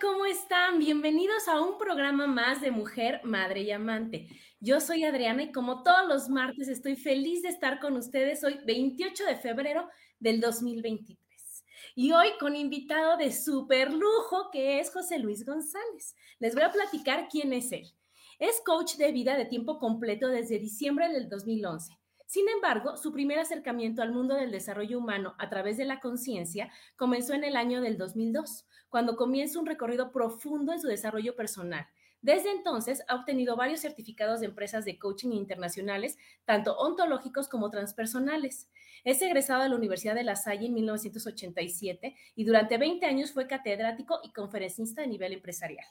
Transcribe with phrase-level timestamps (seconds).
[0.00, 0.78] ¿Cómo están?
[0.78, 4.28] Bienvenidos a un programa más de Mujer, Madre y Amante.
[4.60, 8.60] Yo soy Adriana y como todos los martes estoy feliz de estar con ustedes hoy,
[8.66, 11.64] 28 de febrero del 2023.
[11.94, 16.14] Y hoy con invitado de super lujo que es José Luis González.
[16.38, 17.90] Les voy a platicar quién es él.
[18.38, 21.99] Es coach de vida de tiempo completo desde diciembre del 2011.
[22.30, 26.70] Sin embargo, su primer acercamiento al mundo del desarrollo humano a través de la conciencia
[26.94, 31.88] comenzó en el año del 2002 cuando comienza un recorrido profundo en su desarrollo personal.
[32.22, 38.68] Desde entonces ha obtenido varios certificados de empresas de coaching internacionales, tanto ontológicos como transpersonales.
[39.02, 43.48] Es egresado de la Universidad de La Salle en 1987 y durante 20 años fue
[43.48, 45.86] catedrático y conferencista a nivel empresarial.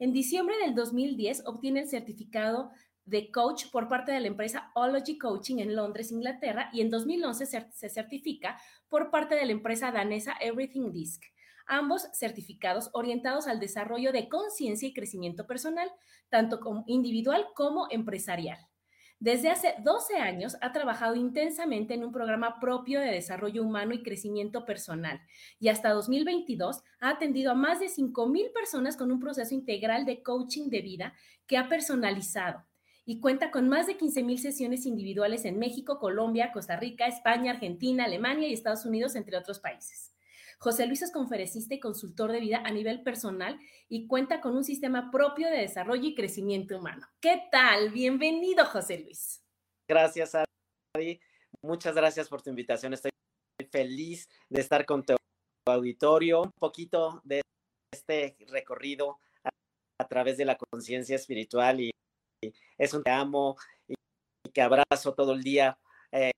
[0.00, 2.70] En diciembre del 2010 obtiene el certificado
[3.08, 7.46] de coach por parte de la empresa Ology Coaching en Londres, Inglaterra, y en 2011
[7.46, 11.22] se certifica por parte de la empresa danesa Everything Disc
[11.68, 15.90] ambos certificados orientados al desarrollo de conciencia y crecimiento personal,
[16.30, 18.58] tanto individual como empresarial.
[19.20, 24.04] Desde hace 12 años ha trabajado intensamente en un programa propio de desarrollo humano y
[24.04, 25.20] crecimiento personal
[25.58, 30.22] y hasta 2022 ha atendido a más de 5.000 personas con un proceso integral de
[30.22, 31.14] coaching de vida
[31.48, 32.64] que ha personalizado
[33.08, 38.04] y cuenta con más de 15.000 sesiones individuales en México, Colombia, Costa Rica, España, Argentina,
[38.04, 40.12] Alemania y Estados Unidos, entre otros países.
[40.58, 43.58] José Luis es conferencista y consultor de vida a nivel personal
[43.88, 47.06] y cuenta con un sistema propio de desarrollo y crecimiento humano.
[47.18, 47.88] ¿Qué tal?
[47.92, 49.42] Bienvenido, José Luis.
[49.88, 50.36] Gracias,
[50.94, 51.18] Adi.
[51.62, 52.92] Muchas gracias por tu invitación.
[52.92, 53.10] Estoy
[53.70, 55.16] feliz de estar con tu
[55.66, 56.42] auditorio.
[56.42, 57.40] Un poquito de
[57.90, 59.18] este recorrido
[59.98, 61.90] a, través de la conciencia espiritual y,
[62.78, 63.56] es un te amo
[63.86, 63.94] y,
[64.52, 65.78] que abrazo todo el día,
[66.12, 66.30] eh,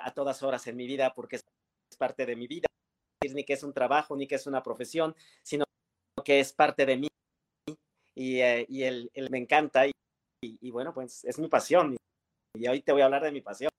[0.00, 1.42] a todas horas en mi vida porque es
[1.98, 2.66] parte de mi vida
[3.32, 5.64] ni que es un trabajo, ni que es una profesión, sino
[6.24, 7.08] que es parte de mí
[8.14, 9.92] y, eh, él, me encanta y,
[10.42, 11.96] y, bueno, pues es mi pasión
[12.54, 13.70] y hoy te voy a hablar de mi pasión.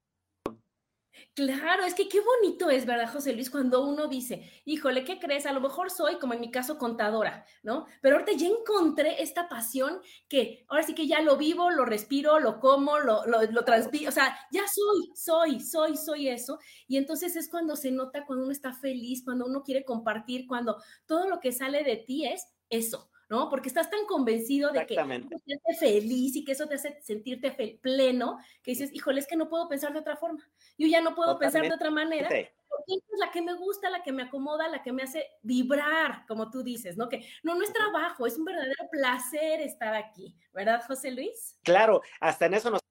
[1.35, 3.49] Claro, es que qué bonito es, ¿verdad, José Luis?
[3.49, 5.45] Cuando uno dice, híjole, ¿qué crees?
[5.45, 7.87] A lo mejor soy, como en mi caso, contadora, ¿no?
[8.01, 12.39] Pero ahorita ya encontré esta pasión que ahora sí que ya lo vivo, lo respiro,
[12.39, 16.57] lo como, lo, lo, lo transpiro, o sea, ya soy, soy, soy, soy eso.
[16.87, 20.81] Y entonces es cuando se nota cuando uno está feliz, cuando uno quiere compartir, cuando
[21.05, 23.09] todo lo que sale de ti es eso.
[23.29, 23.49] ¿No?
[23.49, 27.79] Porque estás tan convencido de que te hace feliz y que eso te hace sentirte
[27.81, 30.47] pleno, que dices, híjole, es que no puedo pensar de otra forma.
[30.77, 32.27] Yo ya no puedo pensar de otra manera.
[32.27, 36.25] Porque es la que me gusta, la que me acomoda, la que me hace vibrar,
[36.27, 37.07] como tú dices, ¿no?
[37.07, 41.57] Que no, no es trabajo, es un verdadero placer estar aquí, ¿verdad, José Luis?
[41.63, 42.81] Claro, hasta en eso nos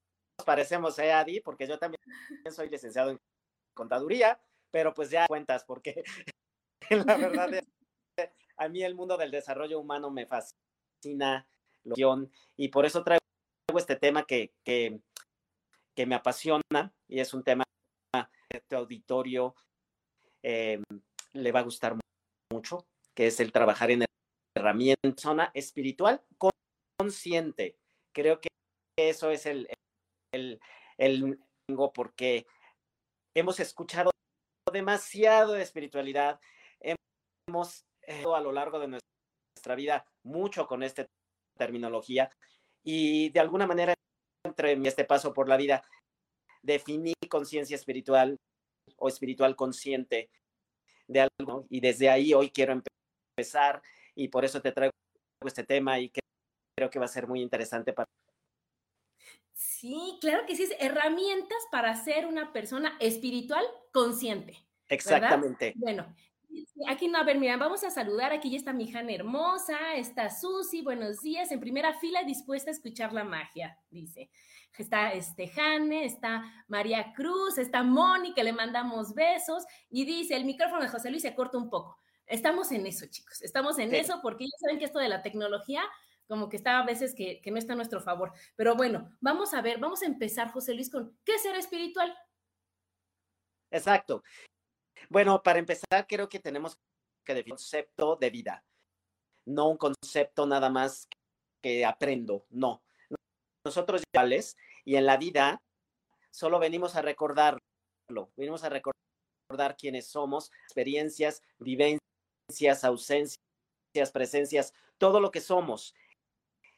[0.45, 1.41] parecemos, ¿eh, Adi?
[1.41, 2.01] Porque yo también
[2.51, 3.21] soy licenciado en
[3.75, 4.41] contaduría,
[4.71, 6.03] pero pues ya cuentas, porque
[6.91, 7.65] la verdad es
[8.57, 11.47] a mí el mundo del desarrollo humano me fascina
[12.57, 13.21] y por eso traigo
[13.77, 15.01] este tema que, que,
[16.07, 17.65] me apasiona y es un tema
[18.13, 19.55] que este auditorio
[20.43, 20.83] eh,
[21.33, 21.97] le va a gustar
[22.53, 24.05] mucho, que es el trabajar en
[24.57, 26.23] herramienta espiritual
[26.99, 27.77] consciente.
[28.13, 28.49] Creo que
[28.97, 29.69] eso es el,
[30.33, 30.61] el,
[30.99, 31.39] el
[31.95, 32.47] porque
[33.35, 34.11] hemos escuchado
[34.73, 36.41] demasiado de espiritualidad,
[37.49, 37.85] hemos
[38.35, 41.07] a lo largo de nuestra vida mucho con esta
[41.57, 42.31] terminología
[42.83, 43.95] y de alguna manera
[44.45, 45.83] entre este paso por la vida
[46.63, 48.37] definí conciencia espiritual
[48.99, 50.31] o espiritual consciente
[51.07, 52.81] de algo y desde ahí hoy quiero
[53.37, 53.83] empezar
[54.15, 54.93] y por eso te traigo
[55.45, 56.21] este tema y que
[56.77, 58.07] creo que va a ser muy interesante para
[59.55, 64.57] Sí, claro que sí, es herramientas para ser una persona espiritual consciente.
[64.89, 65.73] Exactamente.
[65.77, 66.15] Bueno,
[66.89, 68.33] aquí no, a ver, mira, vamos a saludar.
[68.33, 72.75] Aquí ya está mi Jane hermosa, está Susi, buenos días, en primera fila dispuesta a
[72.75, 74.31] escuchar la magia, dice.
[74.77, 80.45] Está este Jane, está María Cruz, está Moni, que le mandamos besos, y dice, el
[80.45, 81.99] micrófono de José Luis se corta un poco.
[82.27, 85.83] Estamos en eso, chicos, estamos en eso porque ya saben que esto de la tecnología
[86.27, 88.33] como que está a veces que, no está a nuestro favor.
[88.57, 92.17] Pero bueno, vamos a ver, vamos a empezar, José Luis, con ¿qué ser espiritual?
[93.71, 94.23] Exacto.
[95.09, 96.79] Bueno, para empezar, creo que tenemos
[97.25, 98.65] que definir un concepto de vida,
[99.47, 101.09] no un concepto nada más
[101.63, 102.83] que aprendo, no.
[103.65, 105.63] Nosotros iguales y en la vida
[106.31, 107.61] solo venimos a recordarlo,
[108.37, 113.39] venimos a recordar quiénes somos, experiencias, vivencias, ausencias,
[114.13, 115.95] presencias, todo lo que somos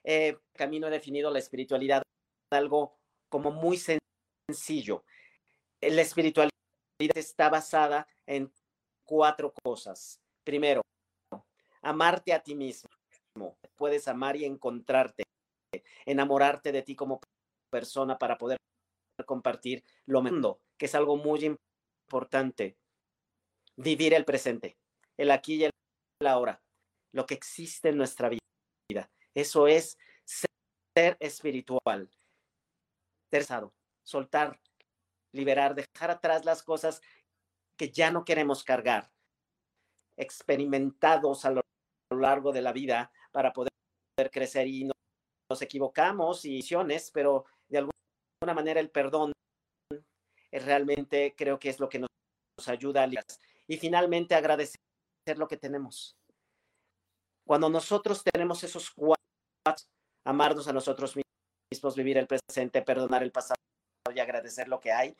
[0.08, 2.02] eh, camino he definido la espiritualidad
[2.52, 2.96] algo
[3.28, 5.04] como muy sencillo.
[5.80, 6.55] La espiritualidad
[6.98, 8.52] está basada en
[9.04, 10.20] cuatro cosas.
[10.44, 10.82] Primero,
[11.82, 12.88] amarte a ti mismo.
[13.76, 15.24] Puedes amar y encontrarte,
[16.06, 17.20] enamorarte de ti como
[17.70, 18.56] persona para poder
[19.26, 21.56] compartir lo mejor, que es algo muy
[22.08, 22.78] importante.
[23.76, 24.78] Vivir el presente,
[25.18, 25.70] el aquí y el
[26.26, 26.62] ahora,
[27.12, 29.10] lo que existe en nuestra vida.
[29.34, 32.10] Eso es ser espiritual.
[33.28, 34.58] Tercero, soltar,
[35.36, 37.00] liberar, dejar atrás las cosas
[37.76, 39.10] que ya no queremos cargar,
[40.16, 41.62] experimentados a lo
[42.10, 43.70] largo de la vida para poder
[44.32, 49.32] crecer y nos equivocamos y visiones, pero de alguna manera el perdón
[50.50, 52.08] es realmente creo que es lo que nos,
[52.66, 53.10] ayuda a
[53.68, 54.80] y finalmente agradecer
[55.36, 56.16] lo que tenemos.
[57.46, 59.22] Cuando nosotros tenemos esos cuatro
[60.24, 63.56] amarnos a nosotros mismos, vivir el presente, perdonar el pasado
[64.16, 65.14] y agradecer lo que hay,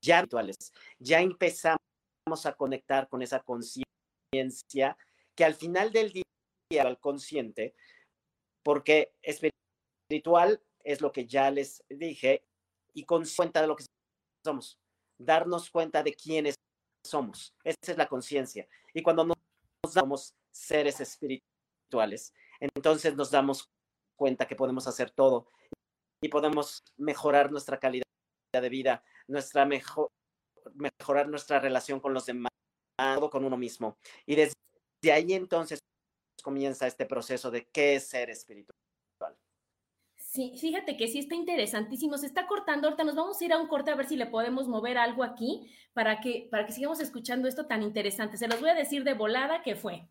[0.00, 1.78] ya rituales, ya empezamos
[2.44, 4.96] a conectar con esa conciencia
[5.34, 6.24] que al final del día
[6.80, 7.74] al consciente,
[8.62, 12.44] porque espiritual es lo que ya les dije,
[12.94, 13.84] y con cuenta de lo que
[14.44, 14.78] somos,
[15.18, 16.54] darnos cuenta de quiénes
[17.06, 17.54] somos.
[17.62, 18.66] Esa es la conciencia.
[18.94, 23.68] Y cuando nos damos seres espirituales, entonces nos damos
[24.16, 25.48] cuenta que podemos hacer todo
[26.22, 28.04] y podemos mejorar nuestra calidad
[28.52, 30.08] de vida, nuestra mejor,
[30.74, 32.50] mejorar nuestra relación con los demás,
[33.30, 33.96] con uno mismo.
[34.26, 35.78] Y desde ahí entonces
[36.42, 38.74] comienza este proceso de qué es ser espiritual.
[40.16, 42.18] Sí, fíjate que sí está interesantísimo.
[42.18, 42.86] Se está cortando.
[42.88, 45.24] Ahorita nos vamos a ir a un corte a ver si le podemos mover algo
[45.24, 48.36] aquí para que, para que sigamos escuchando esto tan interesante.
[48.36, 50.08] Se los voy a decir de volada que fue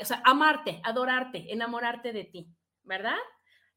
[0.00, 2.48] o sea, amarte, adorarte, enamorarte de ti,
[2.82, 3.18] ¿verdad?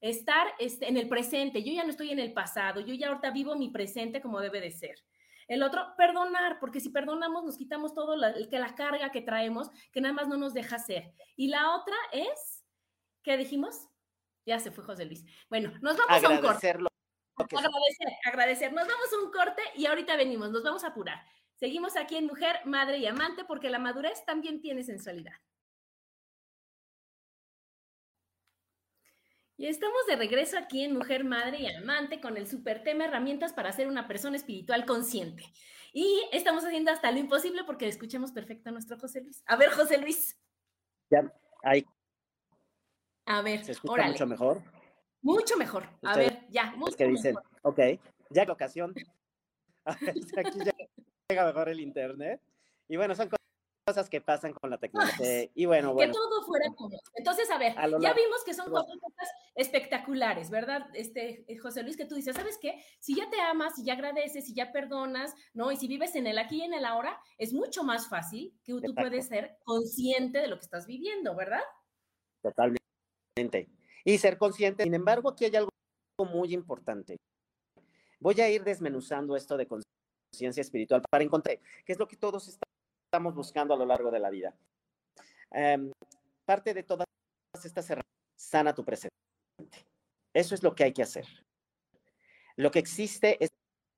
[0.04, 1.64] Estar este, en el presente.
[1.64, 4.60] Yo ya no estoy en el pasado, yo ya ahorita vivo mi presente como debe
[4.60, 5.02] de ser.
[5.48, 9.70] El otro, perdonar, porque si perdonamos nos quitamos todo la, que la carga que traemos,
[9.94, 11.14] que nada más no nos deja ser.
[11.38, 12.66] Y la otra es,
[13.24, 13.88] ¿qué dijimos?
[14.46, 15.26] Ya se fue José Luis.
[15.50, 16.70] Bueno, nos vamos a un corte.
[17.38, 18.74] Agradecer, agradecer.
[18.74, 21.24] Nos vamos a un corte y ahorita venimos, nos vamos a apurar.
[21.56, 25.34] Seguimos aquí en Mujer, Madre y Amante porque la madurez también tiene sensualidad.
[29.64, 33.54] Y estamos de regreso aquí en Mujer, Madre y Amante con el super tema herramientas
[33.54, 35.46] para ser una persona espiritual consciente.
[35.94, 39.42] Y estamos haciendo hasta lo imposible porque escuchemos perfecto a nuestro José Luis.
[39.46, 40.38] A ver, José Luis.
[41.10, 41.86] Ya, ahí.
[43.26, 44.62] A ver, ¿se escucha mucho mejor?
[45.22, 45.88] Mucho mejor.
[46.02, 47.80] A ver, ya, mucho que dicen, ok,
[48.32, 48.94] ya la ocasión.
[49.86, 50.16] A ver,
[50.46, 50.74] aquí ya
[51.30, 52.42] llega mejor el internet.
[52.90, 53.30] Y bueno, son
[53.86, 55.50] cosas que pasan con la tecnología.
[55.54, 56.12] Y bueno, bueno.
[56.12, 56.98] Que todo fuera como.
[57.16, 58.88] Entonces, a ver, ya vimos que son cosas
[59.56, 60.88] espectaculares, ¿verdad?
[60.94, 62.84] Este, eh, José Luis, que tú dices, ¿sabes qué?
[63.00, 65.72] Si ya te amas, si ya agradeces, si ya perdonas, ¿no?
[65.72, 68.74] Y si vives en el aquí y en el ahora, es mucho más fácil que
[68.74, 71.62] tú puedes ser consciente de lo que estás viviendo, ¿verdad?
[72.42, 73.70] Totalmente.
[74.06, 74.84] Y ser consciente.
[74.84, 75.70] Sin embargo, aquí hay algo
[76.32, 77.18] muy importante.
[78.20, 82.48] Voy a ir desmenuzando esto de conciencia espiritual para encontrar qué es lo que todos
[82.48, 82.63] están
[83.14, 84.58] estamos buscando a lo largo de la vida.
[85.52, 85.92] Em,
[86.46, 87.06] parte de todas
[87.64, 89.14] estas herramientas, sana tu presente.
[90.34, 91.28] Eso es lo que hay que hacer.
[92.56, 93.52] Lo que existe es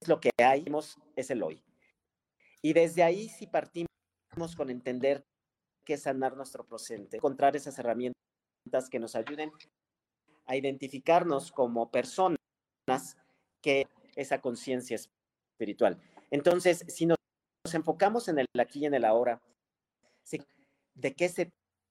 [0.06, 0.66] lo que hay,
[1.16, 1.64] es el hoy.
[2.60, 3.88] Y desde ahí, si partimos
[4.54, 5.24] con entender
[5.82, 8.12] qué es sanar nuestro presente, encontrar esas herramientas
[8.90, 9.50] que nos ayuden
[10.44, 12.36] a identificarnos como personas
[13.62, 15.98] que esa conciencia espiritual.
[16.30, 17.16] Entonces, si nos
[17.66, 19.42] nos enfocamos en el aquí y en el ahora,
[20.94, 21.50] ¿de qué se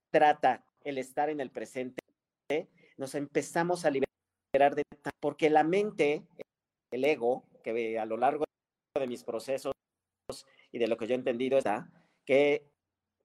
[0.10, 2.00] trata el estar en el presente,
[2.96, 4.84] nos empezamos a liberar de
[5.20, 6.26] porque la mente,
[6.94, 8.46] el ego, que a lo largo
[8.98, 9.74] de mis procesos
[10.72, 11.92] y de lo que yo he entendido está
[12.24, 12.72] que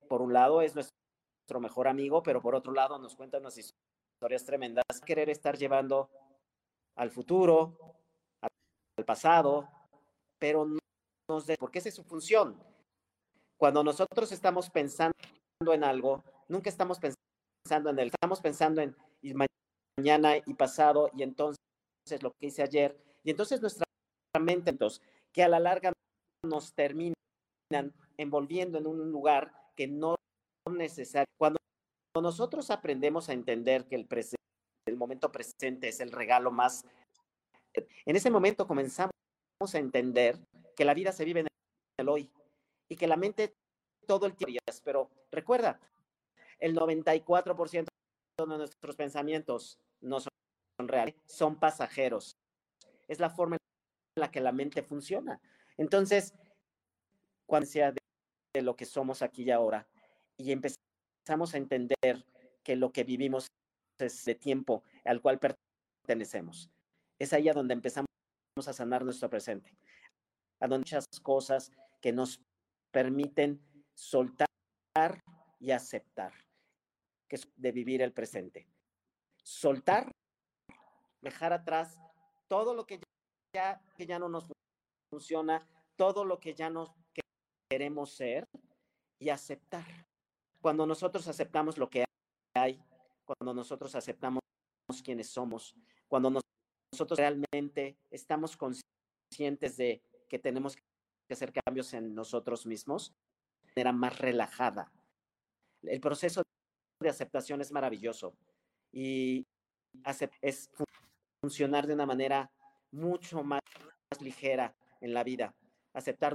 [0.09, 4.45] por un lado es nuestro mejor amigo, pero por otro lado nos cuenta unas historias
[4.45, 6.11] tremendas, querer estar llevando
[6.97, 7.77] al futuro,
[8.43, 9.69] al pasado,
[10.41, 10.81] pero no
[11.39, 12.57] de, porque esa es su función.
[13.57, 15.15] Cuando nosotros estamos pensando
[15.73, 18.97] en algo, nunca estamos pensando en él, estamos pensando en
[19.99, 21.59] mañana y pasado y entonces
[22.23, 23.85] lo que hice ayer, y entonces nuestra
[24.41, 25.93] mente, entonces, que a la larga
[26.45, 27.15] nos terminan
[28.17, 30.17] envolviendo en un lugar que no
[30.67, 31.27] es necesario.
[31.39, 31.59] Cuando
[32.21, 34.43] nosotros aprendemos a entender que el, presente,
[34.87, 36.85] el momento presente es el regalo más,
[37.75, 39.13] en ese momento comenzamos
[39.73, 40.39] a entender
[40.77, 41.47] que la vida se vive en
[41.99, 42.31] el hoy
[42.89, 43.55] y que la mente
[44.07, 45.81] todo el tiempo, pero recuerda,
[46.59, 47.87] el 94%
[48.39, 50.31] de nuestros pensamientos no son
[50.89, 52.37] reales, son pasajeros.
[53.09, 55.41] Es la forma en la que la mente funciona.
[55.77, 56.35] Entonces,
[57.47, 59.87] cuando sea de, lo que somos aquí y ahora,
[60.37, 62.27] y empezamos a entender
[62.63, 63.47] que lo que vivimos
[63.99, 66.71] es de tiempo al cual pertenecemos.
[67.19, 68.07] Es ahí a donde empezamos
[68.67, 69.77] a sanar nuestro presente,
[70.61, 72.41] a donde muchas cosas que nos
[72.93, 73.61] permiten
[73.95, 74.47] soltar
[75.59, 76.33] y aceptar,
[77.29, 78.69] que es de vivir el presente.
[79.43, 80.11] Soltar,
[81.23, 81.99] dejar atrás
[82.49, 83.01] todo lo que
[83.55, 84.47] ya, que ya no nos
[85.11, 86.95] funciona, todo lo que ya no
[87.71, 88.45] queremos ser
[89.19, 90.07] y aceptar.
[90.61, 92.05] Cuando nosotros aceptamos lo que
[92.55, 92.83] hay,
[93.25, 94.41] cuando nosotros aceptamos
[95.05, 95.75] quienes somos,
[96.09, 96.41] cuando
[96.93, 103.13] nosotros realmente estamos conscientes de que tenemos que hacer cambios en nosotros mismos,
[103.75, 104.91] de manera más relajada.
[105.83, 106.43] El proceso
[107.03, 108.35] de aceptación es maravilloso
[108.93, 109.47] y
[110.41, 110.71] es
[111.43, 112.51] funcionar de una manera
[112.93, 113.61] mucho más
[114.21, 115.55] ligera en la vida,
[115.95, 116.35] aceptar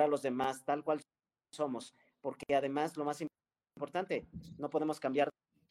[0.00, 1.00] a los demás tal cual
[1.52, 3.22] somos, porque además lo más
[3.76, 4.26] importante,
[4.58, 5.30] no podemos cambiar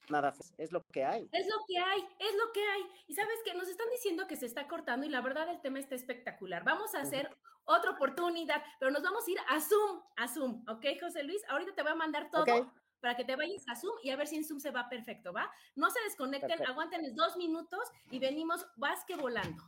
[0.09, 1.29] nada, es lo que hay.
[1.31, 2.81] Es lo que hay, es lo que hay.
[3.07, 5.79] Y sabes que nos están diciendo que se está cortando y la verdad el tema
[5.79, 6.63] está espectacular.
[6.63, 7.29] Vamos a hacer
[7.65, 11.41] otra oportunidad, pero nos vamos a ir a Zoom, a Zoom, ¿ok, José Luis?
[11.49, 12.71] Ahorita te voy a mandar todo.
[12.99, 15.33] Para que te vayas a Zoom y a ver si en Zoom se va perfecto,
[15.33, 15.51] ¿va?
[15.75, 19.61] No se desconecten, aguanten dos minutos y venimos vas que volando.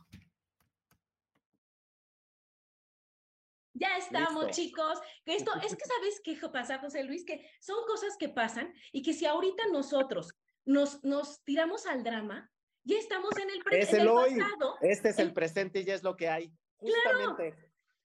[3.78, 4.98] Ya estamos, chicos.
[5.24, 9.02] Que esto, es que sabes qué pasa, José Luis, que son cosas que pasan y
[9.02, 12.50] que si ahorita nosotros nos, nos tiramos al drama,
[12.84, 13.96] ya estamos en el, presente.
[13.96, 14.38] es el, hoy.
[14.80, 16.52] Este es el, presente y ya es lo que hay.
[16.76, 17.54] Justamente.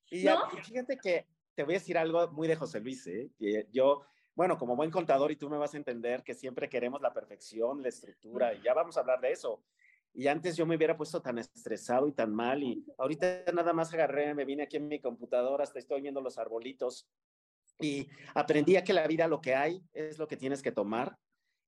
[0.10, 3.30] Y, ya, fíjate que te voy a decir algo muy de José Luis, ¿eh?
[3.38, 4.04] Que yo,
[4.36, 7.82] bueno, como buen contador, y tú me vas a entender que siempre queremos la perfección,
[7.82, 9.64] la estructura, y ya vamos a hablar de eso.
[10.14, 13.94] Y antes yo me hubiera puesto tan estresado y tan mal y ahorita nada más
[13.94, 17.08] agarré, me vine aquí en mi computadora, hasta estoy viendo los arbolitos
[17.80, 21.18] y aprendí a que la vida lo que hay es lo que tienes que tomar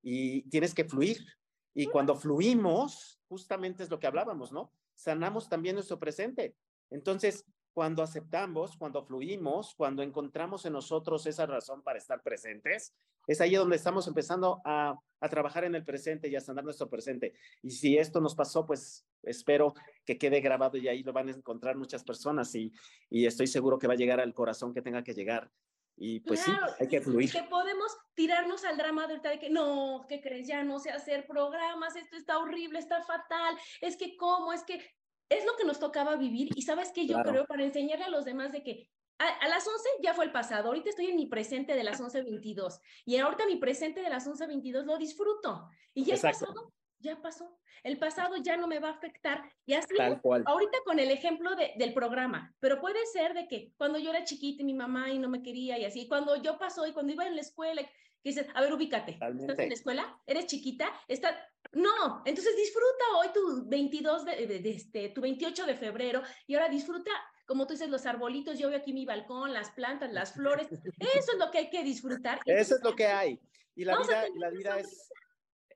[0.02, 1.26] y tienes que fluir.
[1.74, 4.72] Y cuando fluimos, justamente es lo que hablábamos, ¿no?
[4.94, 6.56] Sanamos también nuestro presente.
[6.92, 12.94] Entonces, cuando aceptamos, cuando fluimos, cuando encontramos en nosotros esa razón para estar presentes,
[13.26, 14.96] es ahí donde estamos empezando a,
[15.30, 17.34] trabajar en el presente y a sanar nuestro presente.
[17.62, 21.32] Y si esto nos pasó, pues espero que quede grabado y ahí lo van a
[21.32, 22.74] encontrar muchas personas y,
[23.10, 25.50] y estoy seguro que va a llegar al corazón que tenga que llegar.
[25.96, 27.32] Y pues sí, hay que fluir.
[27.32, 30.48] Que podemos tirarnos al drama de, de que no, ¿qué crees?
[30.48, 34.82] Ya no sé hacer programas, esto está horrible, está fatal, es que cómo, es que
[35.30, 38.26] es lo que nos tocaba vivir y sabes que yo creo para enseñarle a los
[38.26, 38.90] demás de que
[39.20, 42.80] a, las 11 ya fue el pasado, ahorita estoy en mi presente de las 11.22
[43.06, 47.58] y ahorita mi presente de las 11.22 lo disfruto y ya el pasado, ya pasó.
[47.84, 51.74] El pasado ya no me va a afectar y así ahorita con el ejemplo de,
[51.78, 55.20] del programa, pero puede ser de que cuando yo era chiquita y mi mamá y
[55.20, 57.82] no me quería y así, cuando yo pasó y cuando iba en la escuela,
[58.24, 60.18] que dices, a ver, ubícate, ¿estás en la escuela?
[60.26, 60.90] ¿Eres chiquita?
[61.10, 61.38] Está,
[61.74, 66.70] no, entonces disfruta hoy tu 22 de, de, este, tu 28 de febrero y ahora
[66.70, 67.12] disfruta,
[67.46, 71.32] como tú dices, los arbolitos, yo veo aquí mi balcón, las plantas, las flores, eso
[71.34, 72.40] es lo que hay que disfrutar.
[72.46, 73.40] Eso es lo que hay.
[73.76, 75.12] Y la vida, la vida es,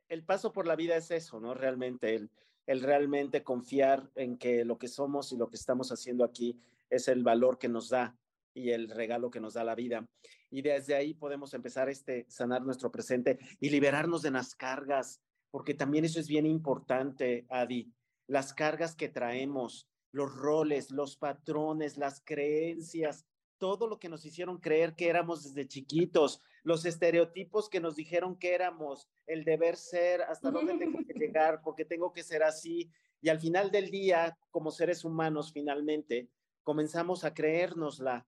[0.08, 1.54] el paso por la vida es eso, ¿no?
[1.54, 2.32] Realmente, el,
[2.66, 6.58] el realmente confiar en que lo que somos y lo que estamos haciendo aquí
[6.90, 8.16] es el valor que nos da
[8.58, 10.08] y el regalo que nos da la vida.
[10.50, 15.22] Y desde ahí podemos empezar este sanar nuestro presente y liberarnos de las cargas,
[15.52, 17.94] porque también eso es bien importante, Adi,
[18.26, 23.26] las cargas que traemos, los roles, los patrones, las creencias,
[23.58, 28.38] todo lo que nos hicieron creer que éramos desde chiquitos, los estereotipos que nos dijeron
[28.38, 32.92] que éramos, el deber ser, hasta dónde tengo que llegar, porque tengo que ser así.
[33.22, 36.30] Y al final del día, como seres humanos, finalmente,
[36.64, 38.28] comenzamos a creérnosla.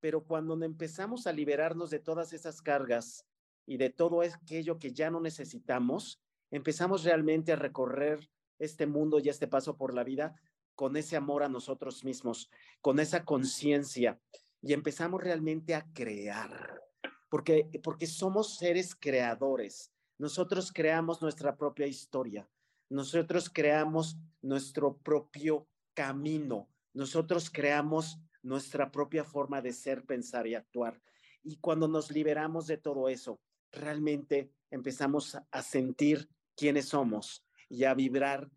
[0.00, 3.26] Pero cuando empezamos a liberarnos de todas esas cargas
[3.66, 9.28] y de todo aquello que ya no necesitamos, empezamos realmente a recorrer este mundo y
[9.28, 10.40] este paso por la vida
[10.74, 12.50] con ese amor a nosotros mismos,
[12.80, 14.20] con esa conciencia
[14.62, 16.82] y empezamos realmente a crear,
[17.28, 19.92] porque, porque somos seres creadores.
[20.18, 22.48] Nosotros creamos nuestra propia historia,
[22.88, 31.00] nosotros creamos nuestro propio camino, nosotros creamos nuestra propia forma de ser, pensar y actuar.
[31.42, 33.40] Y cuando nos liberamos de todo eso,
[33.72, 38.50] realmente empezamos a sentir quiénes somos y a vibrar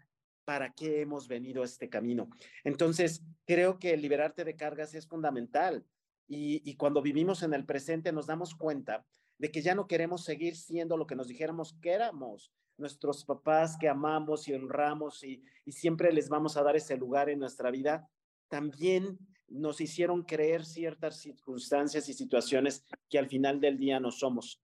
[0.45, 2.29] para qué hemos venido a este camino.
[2.63, 5.85] Entonces, creo que liberarte de cargas es fundamental.
[6.27, 9.03] Y, cuando vivimos en el presente nos damos cuenta
[9.39, 12.51] de que ya no queremos seguir siendo lo que nos dijéramos que éramos.
[12.77, 17.29] Nuestros papás que amamos y honramos y, y siempre les vamos a dar ese lugar
[17.29, 18.07] en nuestra vida,
[18.49, 24.61] también nos hicieron creer ciertas circunstancias y situaciones que al final del día no somos.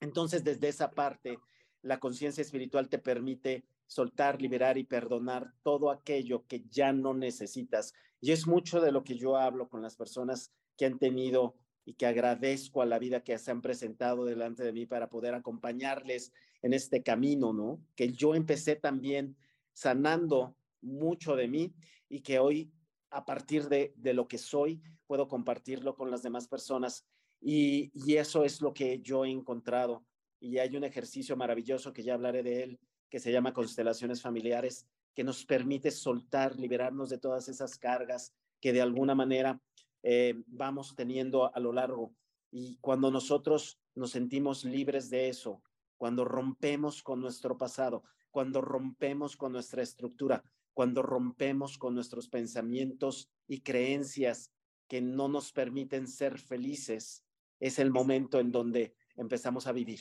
[0.00, 1.38] Entonces, desde esa parte,
[1.82, 7.92] la conciencia espiritual te permite soltar, liberar y perdonar todo aquello que ya no necesitas.
[8.20, 11.94] Y es mucho de lo que yo hablo con las personas que han tenido y
[11.94, 16.32] que agradezco a la vida que se han presentado delante de mí para poder acompañarles
[16.62, 17.80] en este camino, ¿no?
[17.94, 19.36] Que yo empecé también
[19.74, 21.74] sanando mucho de mí
[22.08, 22.72] y que hoy,
[23.14, 27.06] a partir de, de lo que soy, puedo compartirlo con las demás personas.
[27.40, 30.04] Y, y eso es lo que yo he encontrado.
[30.40, 34.86] Y hay un ejercicio maravilloso que ya hablaré de él, que se llama constelaciones familiares,
[35.14, 39.60] que nos permite soltar, liberarnos de todas esas cargas que de alguna manera
[40.02, 42.12] eh, vamos teniendo a lo largo.
[42.50, 45.62] Y cuando nosotros nos sentimos libres de eso,
[45.96, 50.42] cuando rompemos con nuestro pasado, cuando rompemos con nuestra estructura,
[50.74, 54.52] cuando rompemos con nuestros pensamientos y creencias
[54.88, 57.24] que no nos permiten ser felices,
[57.60, 60.00] es el momento en donde empezamos a vivir.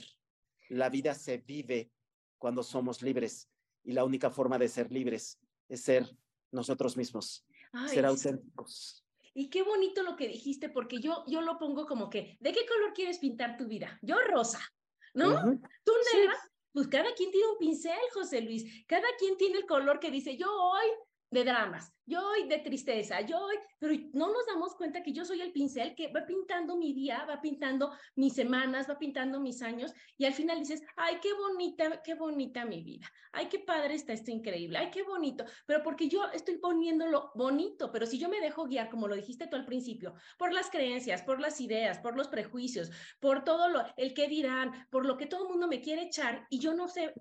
[0.70, 1.92] La vida se vive
[2.38, 3.50] cuando somos libres.
[3.84, 6.10] Y la única forma de ser libres es ser
[6.52, 7.46] nosotros mismos,
[7.88, 9.06] ser auténticos.
[9.34, 12.66] Y qué bonito lo que dijiste, porque yo, yo lo pongo como que, ¿de qué
[12.66, 14.00] color quieres pintar tu vida?
[14.02, 14.62] Yo rosa,
[15.14, 15.42] ¿no?
[15.84, 16.38] Tú negra,
[16.74, 20.36] pues cada quien tiene un pincel, José Luis, cada quien tiene el color que dice,
[20.36, 20.88] yo hoy
[21.34, 25.26] de dramas, yo hoy de tristeza, yo hoy, pero no nos damos cuenta que yo
[25.26, 29.62] soy el pincel que va pintando mi día, va pintando mis semanas, va pintando mis
[29.62, 33.96] años y al final dices, ay, qué bonita, qué bonita mi vida, ay, qué padre
[33.96, 38.30] está esto increíble, ay, qué bonito, pero porque yo estoy poniéndolo bonito, pero si yo
[38.30, 42.00] me dejo guiar, como lo dijiste tú al principio, por las creencias, por las ideas,
[42.00, 45.68] por los prejuicios, por todo lo, el que dirán, por lo que todo el mundo
[45.68, 47.14] me quiere echar y yo no sé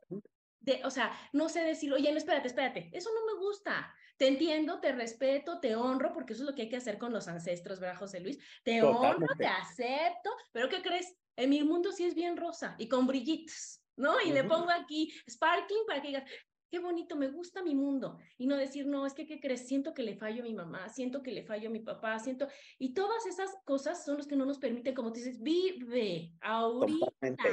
[0.62, 3.94] de, o sea, no sé decir, oye, no, espérate, espérate, eso no me gusta.
[4.16, 7.12] Te entiendo, te respeto, te honro, porque eso es lo que hay que hacer con
[7.12, 8.38] los ancestros, ¿verdad, José Luis?
[8.62, 11.14] Te honro, te acepto, pero ¿qué crees?
[11.36, 14.20] En mi mundo sí es bien rosa y con brillitos, ¿no?
[14.20, 16.24] Y le pongo aquí sparkling para que digas,
[16.70, 18.18] qué bonito, me gusta mi mundo.
[18.38, 19.66] Y no decir, no, es que, ¿qué crees?
[19.66, 22.48] Siento que le fallo a mi mamá, siento que le fallo a mi papá, siento...
[22.78, 27.06] Y todas esas cosas son los que no nos permiten, como tú dices, vive ahorita.
[27.06, 27.50] Totalmente.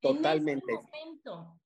[0.00, 0.72] Totalmente.
[0.72, 1.60] En este momento.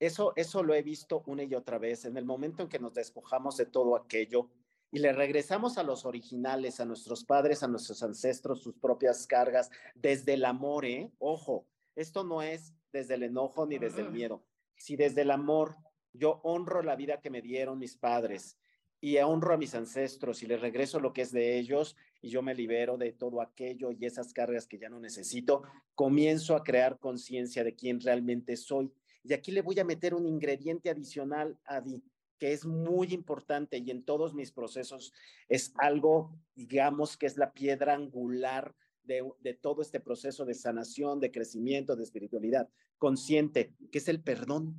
[0.00, 2.04] Eso, eso lo he visto una y otra vez.
[2.04, 4.48] En el momento en que nos despojamos de todo aquello
[4.90, 9.70] y le regresamos a los originales, a nuestros padres, a nuestros ancestros, sus propias cargas,
[9.94, 11.10] desde el amor, ¿eh?
[11.18, 14.42] Ojo, esto no es desde el enojo ni desde el miedo.
[14.76, 15.76] Si desde el amor
[16.12, 18.56] yo honro la vida que me dieron mis padres
[19.00, 22.42] y honro a mis ancestros y les regreso lo que es de ellos y yo
[22.42, 25.62] me libero de todo aquello y esas cargas que ya no necesito,
[25.94, 28.92] comienzo a crear conciencia de quién realmente soy
[29.28, 32.02] y aquí le voy a meter un ingrediente adicional, Adi,
[32.38, 35.12] que es muy importante y en todos mis procesos
[35.48, 41.20] es algo, digamos, que es la piedra angular de, de, todo este proceso de sanación,
[41.20, 44.76] de crecimiento, de espiritualidad consciente, que es el perdón.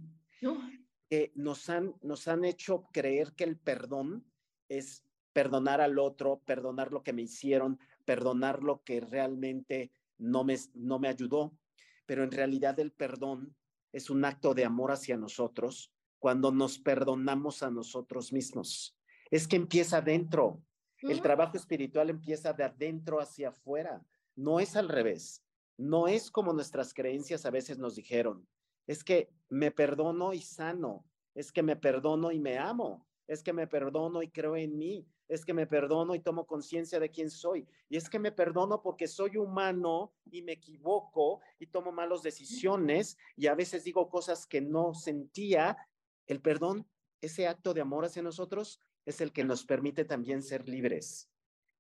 [1.10, 4.26] que nos, han, nos han hecho creer que el perdón
[4.68, 10.58] es perdonar al otro, perdonar lo que me hicieron, perdonar lo que realmente no me,
[10.74, 11.58] no me ayudó,
[12.06, 13.56] pero en realidad el perdón
[13.92, 18.98] es un acto de amor hacia nosotros cuando nos perdonamos a nosotros mismos.
[19.32, 20.62] Es que empieza adentro.
[21.02, 24.04] El trabajo espiritual empieza de adentro hacia afuera.
[24.36, 25.44] No es al revés.
[25.78, 28.46] No es como nuestras creencias a veces nos dijeron.
[28.86, 31.06] Es que me perdono y sano.
[31.36, 33.08] Es que me perdono y me amo.
[33.28, 35.08] Es que me perdono y creo en mí.
[35.30, 37.68] Es que me perdono y tomo conciencia de quién soy.
[37.88, 43.18] Y es que me perdono porque soy humano y me equivoco y tomo malas decisiones
[43.38, 45.78] y a veces digo cosas que no sentía.
[46.26, 46.90] El perdón,
[47.22, 51.30] ese acto de amor hacia nosotros, es el que nos permite también ser libres.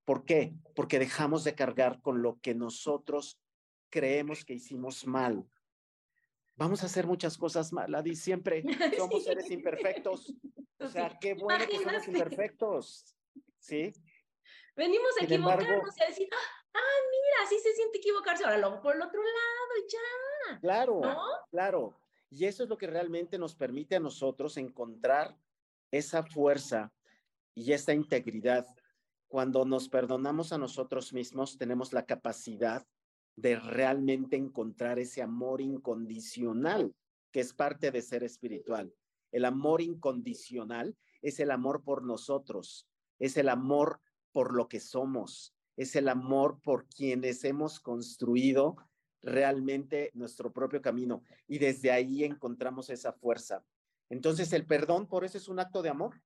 [0.06, 0.56] ¿Por qué?
[0.76, 3.40] Porque dejamos de cargar con lo que nosotros
[3.90, 5.48] creemos que hicimos mal.
[6.56, 8.64] Vamos a hacer muchas cosas mal, Adi, siempre
[8.98, 10.34] somos seres imperfectos.
[10.80, 13.16] O sea, qué bueno que somos imperfectos.
[13.60, 13.94] ¿Sí?
[14.76, 16.80] Venimos a equivocarnos y a decir, ah,
[17.12, 20.60] mira, así se siente equivocarse, ahora luego por el otro lado y ya.
[20.62, 21.02] Claro,
[21.52, 22.02] claro.
[22.30, 25.36] Y eso es lo que realmente nos permite a nosotros encontrar
[25.92, 26.94] esa fuerza
[27.56, 28.66] y esa integridad.
[29.28, 32.86] Cuando nos perdonamos a nosotros mismos, tenemos la capacidad
[33.36, 36.94] de realmente encontrar ese amor incondicional,
[37.32, 38.94] que es parte de ser espiritual.
[39.32, 42.88] El amor incondicional es el amor por nosotros,
[43.20, 44.02] es el amor
[44.32, 48.78] por lo que somos, es el amor por quienes hemos construido
[49.22, 53.64] realmente nuestro propio camino y desde ahí encontramos esa fuerza.
[54.10, 56.22] Entonces el perdón por eso es un acto de amor,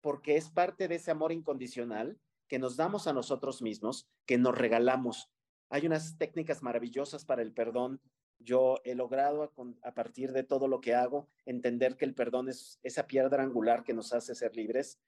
[0.00, 4.56] porque es parte de ese amor incondicional que nos damos a nosotros mismos, que nos
[4.56, 5.30] regalamos.
[5.68, 8.00] Hay unas técnicas maravillosas para el perdón.
[8.40, 12.80] Yo he logrado a, partir de todo lo que hago entender que el perdón es
[12.82, 14.98] esa piedra angular que nos hace ser libres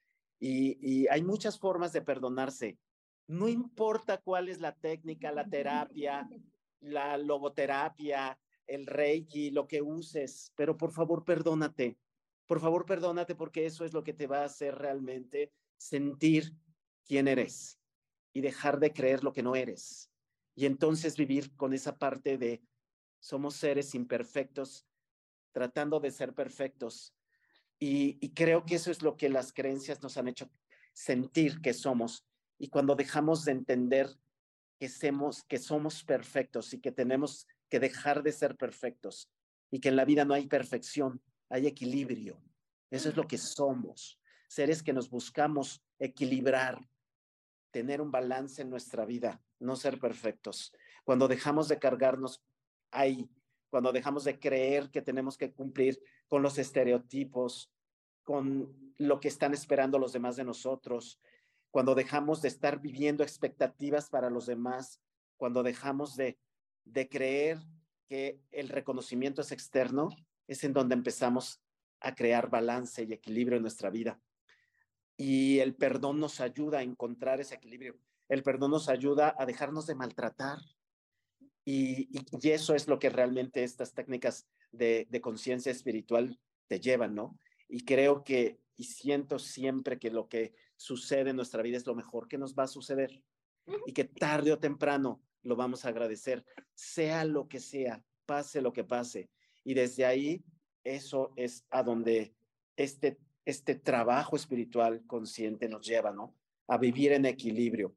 [0.43, 2.77] y, hay muchas formas de perdonarse.
[3.29, 6.29] No importa cuál es la técnica, la terapia,
[6.81, 11.97] la logoterapia, el reiki, lo que uses, pero por favor perdónate.
[12.47, 16.53] Por favor perdónate porque eso es lo que te va a hacer realmente sentir
[17.07, 17.79] quién eres
[18.33, 20.11] y dejar de creer lo que no eres.
[20.57, 22.63] Y entonces vivir con esa parte de
[23.21, 24.85] somos seres imperfectos,
[25.53, 27.15] tratando de ser perfectos.
[27.85, 30.49] Y, creo que eso es lo que las creencias nos han hecho
[30.93, 32.25] sentir que somos.
[32.57, 34.09] Y cuando dejamos de entender
[34.79, 39.33] que somos, que somos perfectos y que tenemos que dejar de ser perfectos
[39.69, 42.41] y que en la vida no hay perfección, hay equilibrio.
[42.89, 46.89] Eso es lo que somos, seres que nos buscamos equilibrar,
[47.73, 50.73] tener un balance en nuestra vida, no ser perfectos.
[51.03, 52.45] Cuando dejamos de cargarnos
[52.93, 53.29] ahí,
[53.71, 57.72] cuando dejamos de creer que tenemos que cumplir con los estereotipos,
[58.25, 61.21] con lo que están esperando los demás de nosotros,
[61.71, 65.01] cuando dejamos de estar viviendo expectativas para los demás,
[65.37, 66.39] cuando dejamos de,
[66.85, 67.59] de creer
[68.09, 70.11] que el reconocimiento es externo,
[70.47, 71.63] es en donde empezamos
[72.01, 74.21] a crear balance y equilibrio en nuestra vida.
[75.17, 77.97] Y el perdón nos ayuda a encontrar ese equilibrio.
[78.29, 80.59] El perdón nos ayuda a dejarnos de maltratar.
[81.65, 87.15] Y, y, eso es lo que realmente estas técnicas de, de conciencia espiritual te llevan,
[87.15, 87.39] ¿no?
[87.73, 91.95] Y creo que, y siento siempre que lo que sucede en nuestra vida es lo
[91.95, 93.23] mejor que nos va a suceder
[93.87, 98.75] y que tarde o temprano lo vamos a agradecer, sea lo que sea, pase lo
[98.75, 99.31] que pase.
[99.65, 100.45] Y desde ahí,
[100.85, 102.35] eso es a donde
[102.77, 106.37] este, este trabajo espiritual consciente nos lleva, ¿no?
[106.67, 107.97] A vivir en equilibrio.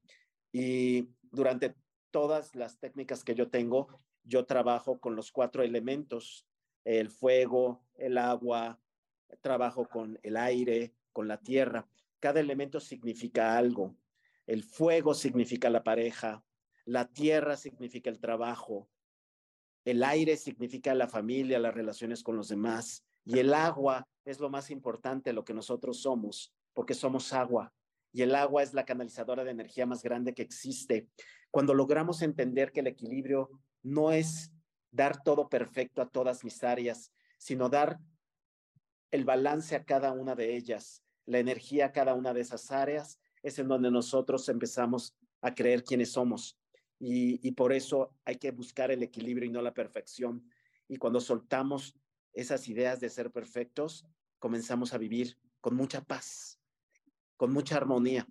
[0.54, 1.76] Y durante
[2.12, 3.90] todas las técnicas que yo tengo,
[4.24, 6.48] yo trabajo con los cuatro elementos,
[6.86, 8.80] el fuego, el agua,
[9.42, 11.88] trabajo con el aire, con la tierra.
[12.20, 13.96] Cada elemento significa algo.
[14.48, 16.44] El fuego significa la pareja,
[16.86, 18.88] la tierra significa el trabajo,
[19.86, 24.50] el aire significa la familia, las relaciones con los demás, y el agua es lo
[24.50, 27.74] más importante, lo que nosotros somos, porque somos agua,
[28.12, 31.08] y el agua es la canalizadora de energía más grande que existe.
[31.50, 33.50] Cuando logramos entender que el equilibrio
[33.82, 34.52] no es
[34.92, 38.00] dar todo perfecto a todas mis áreas, sino dar
[39.15, 43.19] el balance a cada una de ellas, la energía a cada una de esas áreas,
[43.41, 46.60] es en donde nosotros empezamos a creer quiénes somos.
[46.99, 50.49] Y, por eso hay que buscar el equilibrio y no la perfección.
[50.88, 51.97] Y cuando soltamos
[52.34, 54.06] esas ideas de ser perfectos,
[54.39, 56.60] comenzamos a vivir con mucha paz,
[57.38, 58.28] con mucha armonía.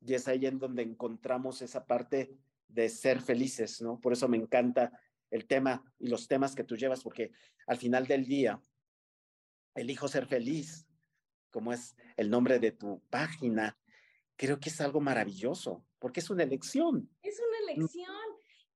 [0.00, 2.36] Y es ahí en donde encontramos esa parte
[2.68, 4.00] de ser felices, ¿no?
[4.00, 4.92] Por eso me encanta
[5.30, 7.32] el tema y los temas que tú llevas, porque
[7.66, 8.60] al final del día,
[9.74, 10.86] elijo ser feliz,
[11.50, 13.78] como es el nombre de tu página,
[14.36, 17.08] creo que es algo maravilloso, porque es una elección.
[17.22, 18.10] Es una elección.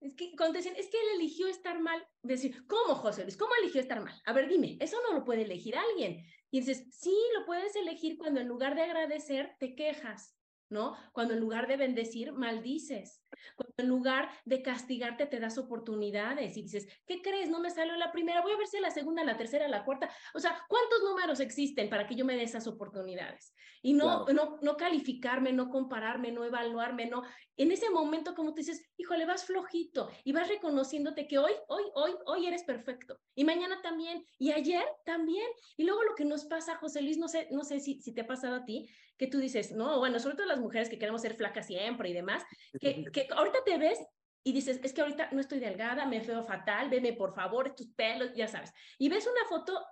[0.01, 3.37] Es que cuando dicen, es que él eligió estar mal, decir, ¿cómo, José Luis?
[3.37, 4.15] ¿Cómo eligió estar mal?
[4.27, 6.25] A ver, dime, eso no lo puede elegir alguien.
[6.51, 10.36] Y dices, sí, lo puedes elegir cuando en lugar de agradecer te quejas,
[10.69, 10.97] ¿no?
[11.13, 13.23] Cuando en lugar de bendecir maldices,
[13.55, 17.49] Cuando en lugar de castigarte te das oportunidades y dices, ¿qué crees?
[17.49, 20.11] No me salió la primera, voy a ver si la segunda, la tercera, la cuarta.
[20.35, 23.55] O sea, ¿cuántos números existen para que yo me dé esas oportunidades?
[23.83, 27.23] Y no, no, no calificarme, no compararme, no evaluarme, no.
[27.57, 31.85] En ese momento, como tú dices, híjole, vas flojito y vas reconociéndote que hoy, hoy,
[31.95, 33.21] hoy, hoy eres perfecto.
[33.35, 35.47] Y mañana también, y ayer también.
[35.77, 38.23] Y luego lo que nos pasa, José Luis, no sé, no sé si, si te
[38.23, 41.23] ha pasado a ti, que tú dices, no, bueno, sobre todo las mujeres que queremos
[41.23, 42.45] ser flacas siempre y demás,
[42.81, 43.99] que, que ahorita te ves
[44.45, 47.89] y dices, es que ahorita no estoy delgada, me veo fatal, veme por favor, tus
[47.95, 48.73] pelos, ya sabes.
[48.99, 49.85] Y ves una foto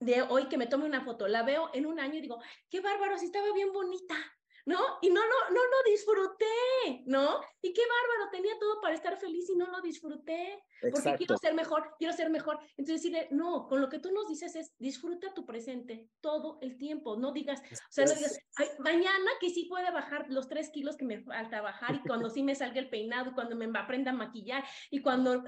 [0.00, 2.80] de hoy que me tome una foto, la veo en un año y digo, qué
[2.80, 4.16] bárbaro, si estaba bien bonita.
[4.64, 4.78] ¿No?
[5.00, 7.40] Y no, no, no lo disfruté, ¿no?
[7.60, 11.54] Y qué bárbaro, tenía todo para estar feliz y no lo disfruté, porque quiero ser
[11.54, 12.58] mejor, quiero ser mejor.
[12.76, 17.16] Entonces, no, con lo que tú nos dices es, disfruta tu presente todo el tiempo,
[17.16, 18.38] no digas, o sea, no digas,
[18.78, 22.42] mañana que sí puede bajar los tres kilos que me falta bajar y cuando sí
[22.42, 25.44] me salga el peinado y cuando me aprenda a maquillar y cuando...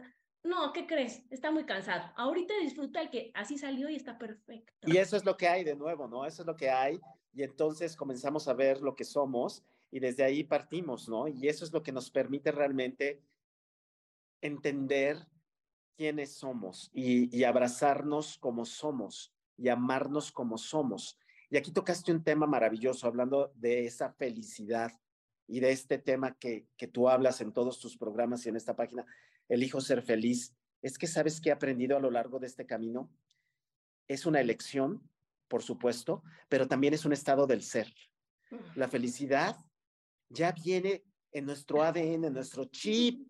[0.47, 1.23] No, ¿qué crees?
[1.31, 2.13] Está muy cansado.
[2.17, 4.75] Ahorita disfruta el que así salió y está perfecto.
[4.83, 6.27] Y eso es lo que hay de nuevo, ¿no?
[6.27, 7.01] Eso es lo que hay
[7.35, 11.29] y entonces comenzamos a ver lo que somos y desde ahí partimos, ¿no?
[11.29, 13.23] Y eso es lo que nos permite realmente
[14.41, 15.27] entender
[15.97, 21.19] quiénes somos y, abrazarnos como somos y amarnos como somos.
[21.51, 24.93] Y aquí tocaste un tema maravilloso hablando de esa felicidad
[25.47, 28.75] y de este tema que, que tú hablas en todos tus programas y en esta
[28.77, 29.05] página,
[29.49, 30.55] Elijo ser feliz.
[30.83, 33.11] Es que sabes que he aprendido a lo largo de este camino.
[34.09, 35.09] Es una elección
[35.49, 37.93] por supuesto, pero también es un estado del ser.
[38.75, 39.57] La felicidad
[40.29, 43.29] ya viene en nuestro ADN, en nuestro chip.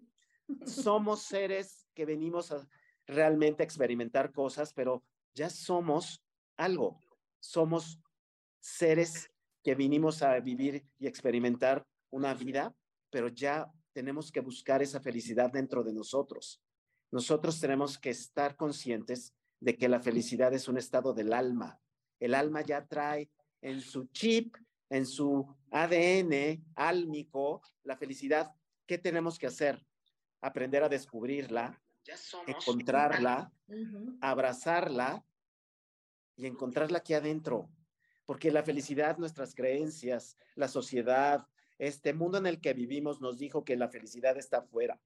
[0.66, 2.66] Somos seres que venimos a
[3.06, 6.22] realmente experimentar cosas, pero ya somos
[6.56, 7.00] algo.
[7.40, 8.00] Somos
[8.60, 9.30] seres
[9.62, 12.74] que vinimos a vivir y experimentar una vida,
[13.10, 16.62] pero ya tenemos que buscar esa felicidad dentro de nosotros.
[17.10, 21.80] Nosotros tenemos que estar conscientes de que la felicidad es un estado del alma,
[22.24, 24.56] el alma ya trae en su chip,
[24.88, 28.52] en su ADN álmico, la felicidad.
[28.86, 29.84] ¿Qué tenemos que hacer?
[30.40, 31.80] Aprender a descubrirla,
[32.46, 33.52] encontrarla,
[34.20, 35.24] abrazarla
[36.36, 37.70] y encontrarla aquí adentro.
[38.26, 41.46] Porque la felicidad, nuestras creencias, la sociedad,
[41.78, 45.00] este mundo en el que vivimos nos dijo que la felicidad está afuera,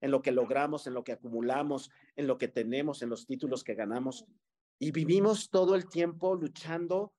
[0.00, 3.64] en lo que logramos, en lo que acumulamos, en lo que tenemos, en los títulos
[3.64, 4.24] que ganamos.
[4.78, 7.14] Y vivimos todo el tiempo luchando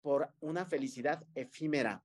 [0.00, 2.02] por una felicidad efímera.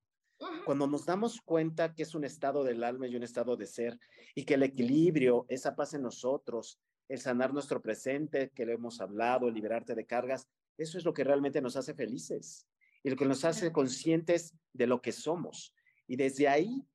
[0.65, 4.00] Cuando nos damos cuenta que es un estado del alma y un estado de ser,
[4.36, 9.02] y que el equilibrio, esa paz en nosotros, el sanar nuestro presente, que le hemos
[9.02, 12.67] hablado, liberarte de cargas, eso es lo que realmente nos hace felices
[13.02, 15.74] y lo que nos hace conscientes de lo que somos.
[16.06, 16.86] Y desde ahí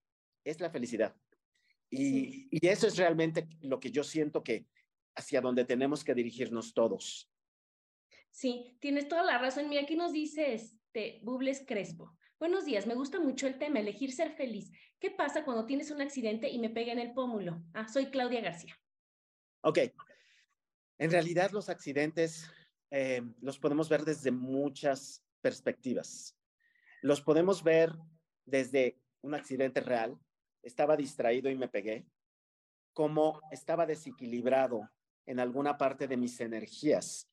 [0.45, 1.17] es la felicidad.
[1.91, 4.67] Y, y eso es realmente lo que yo siento que
[5.17, 7.32] hacia donde tenemos que dirigirnos todos.
[8.33, 9.69] Sí, tienes toda la razón.
[9.69, 12.17] Mira, aquí nos dice este Bubles Crespo.
[12.41, 14.73] Buenos días, me gusta mucho el tema, elegir ser feliz.
[14.99, 17.63] ¿Qué pasa cuando tienes un accidente y me pega en el pómulo?
[17.75, 18.75] Ah, soy Claudia García.
[19.61, 19.79] Ok.
[20.99, 22.51] En realidad los accidentes
[22.91, 26.37] eh, los podemos ver desde muchas perspectivas.
[27.03, 27.93] Los podemos ver
[28.47, 30.19] desde un accidente real,
[30.63, 32.07] estaba distraído y me pegué,
[32.93, 34.91] como estaba desequilibrado
[35.27, 37.32] en alguna parte de mis energías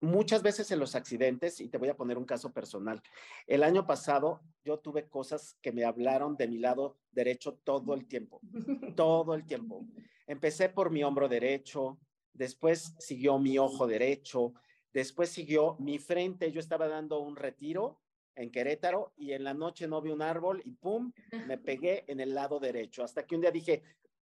[0.00, 3.02] muchas veces en los accidentes, y te voy a poner un caso personal,
[3.46, 8.06] el año pasado yo tuve cosas que me hablaron de mi lado derecho todo el
[8.06, 8.40] tiempo,
[8.96, 9.86] todo el tiempo.
[10.26, 11.98] Empecé por mi hombro derecho,
[12.32, 14.54] después siguió mi ojo derecho,
[14.92, 18.00] después siguió mi frente, yo estaba dando un retiro
[18.36, 21.12] en Querétaro y en la noche no vi un árbol y pum,
[21.46, 23.82] me pegué en el lado derecho, hasta que un día dije,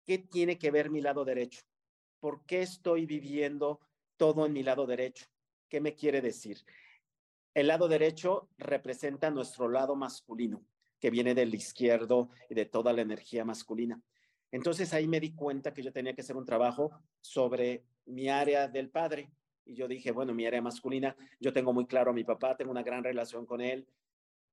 [0.06, 1.62] ¿qué tiene que ver mi lado derecho?
[2.20, 3.80] ¿Por qué estoy viviendo
[4.18, 5.31] todo en mi lado derecho?
[5.72, 6.58] ¿Qué me quiere decir?
[7.54, 10.66] El lado derecho representa nuestro lado masculino,
[11.00, 14.02] que viene del izquierdo y de toda la energía masculina.
[14.52, 18.68] Entonces ahí me di cuenta que yo tenía que hacer un trabajo sobre mi área
[18.68, 19.32] del padre.
[19.64, 22.72] Y yo dije, bueno, mi área masculina, yo tengo muy claro a mi papá, tengo
[22.72, 23.88] una gran relación con él.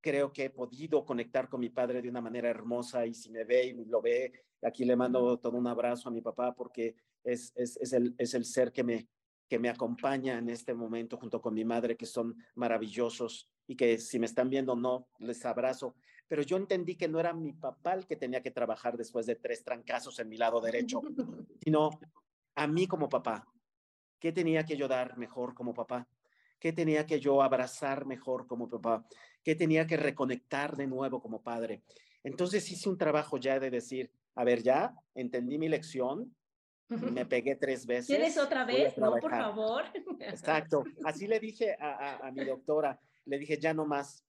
[0.01, 3.43] Creo que he podido conectar con mi padre de una manera hermosa y si me
[3.43, 7.53] ve y lo ve, aquí le mando todo un abrazo a mi papá porque es,
[7.57, 9.09] es, es, el, es el ser que me,
[9.49, 13.99] que me acompaña en este momento junto con mi madre, que son maravillosos y que
[13.99, 15.95] si me están viendo no, les abrazo.
[16.29, 19.37] Pero yo entendí que no era mi papá el que tenía que trabajar después de
[19.37, 21.01] tres trancazos en mi lado derecho,
[21.65, 21.91] sino
[22.55, 23.47] a mí como papá.
[24.19, 26.07] ¿Qué tenía que yo dar mejor como papá?
[26.59, 29.07] ¿Qué tenía que yo abrazar mejor como papá?
[29.43, 31.83] ¿Qué tenía que reconectar de nuevo como padre?
[32.25, 36.35] Entonces hice un trabajo ya de decir, a ver, ya entendí mi lección,
[36.89, 38.07] me pegué tres veces.
[38.07, 38.97] ¿Tienes otra vez?
[38.97, 39.85] No, por favor.
[40.21, 40.85] Exacto.
[41.05, 44.25] Así le dije a, a, mi doctora, le dije, ya no más,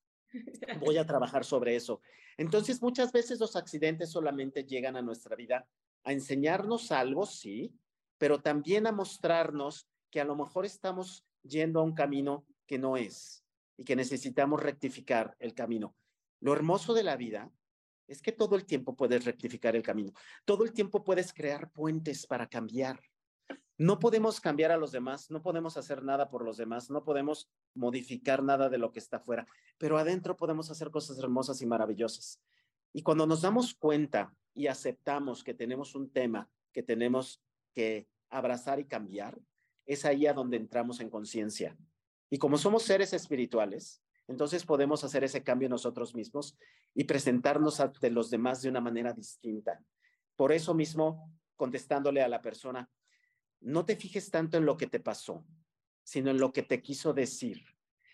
[0.79, 2.01] voy a trabajar sobre eso.
[2.37, 5.67] Entonces, muchas veces los accidentes solamente llegan a nuestra vida
[6.03, 7.73] a enseñarnos algo, sí,
[8.17, 12.97] pero también a mostrarnos que a lo mejor estamos yendo a un camino que no
[12.97, 13.43] es
[13.77, 15.95] y que necesitamos rectificar el camino.
[16.41, 17.51] Lo hermoso de la vida
[18.09, 20.11] es que todo el tiempo puedes rectificar el camino,
[20.43, 22.99] todo el tiempo puedes crear puentes para cambiar.
[23.77, 27.49] No podemos cambiar a los demás, no podemos hacer nada por los demás, no podemos
[27.73, 32.41] modificar nada de lo que está afuera, pero adentro podemos hacer cosas hermosas y maravillosas.
[32.91, 37.41] Y cuando nos damos cuenta y aceptamos que tenemos un tema que tenemos
[37.73, 39.39] que abrazar y cambiar,
[39.85, 41.77] es ahí a donde entramos en conciencia.
[42.29, 46.55] Y como somos seres espirituales, entonces podemos hacer ese cambio nosotros mismos
[46.93, 49.83] y presentarnos ante los demás de una manera distinta.
[50.35, 52.87] Por eso mismo, contestándole a la persona,
[53.59, 55.43] no te fijes tanto en lo que te pasó,
[56.03, 57.63] sino en lo que te quiso decir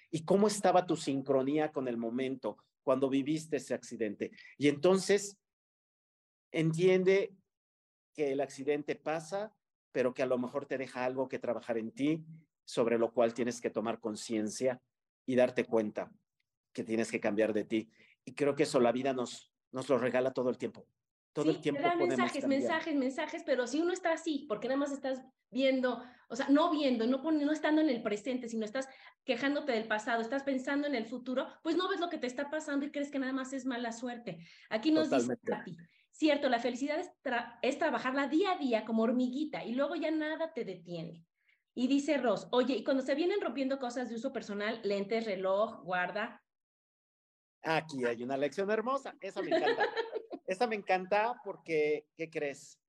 [0.09, 4.31] y cómo estaba tu sincronía con el momento cuando viviste ese accidente.
[4.57, 5.37] Y entonces
[6.53, 7.35] entiende
[8.13, 9.53] que el accidente pasa,
[9.91, 12.25] pero que a lo mejor te deja algo que trabajar en ti,
[12.63, 14.81] sobre lo cual tienes que tomar conciencia
[15.25, 16.11] y darte cuenta
[16.73, 17.89] que tienes que cambiar de ti.
[18.23, 20.87] Y creo que eso la vida nos, nos lo regala todo el tiempo.
[21.33, 21.81] Todo el tiempo.
[21.81, 26.35] Da mensajes, mensajes, mensajes, pero si uno está así, porque nada más estás viendo, o
[26.35, 28.87] sea, no viendo, no, no estando en el presente, sino estás
[29.25, 32.49] quejándote del pasado, estás pensando en el futuro, pues no ves lo que te está
[32.49, 34.45] pasando y crees que nada más es mala suerte.
[34.69, 35.77] Aquí nos dice a ti,
[36.11, 37.11] cierto, la felicidad es,
[37.61, 41.25] es trabajarla día a día como hormiguita y luego ya nada te detiene.
[41.77, 45.83] Y dice Ross, oye, y cuando se vienen rompiendo cosas de uso personal, lentes, reloj,
[45.83, 46.41] guarda.
[47.63, 49.83] Aquí hay una lección hermosa, esa me encanta.
[50.47, 52.79] esa me encanta porque, ¿qué crees?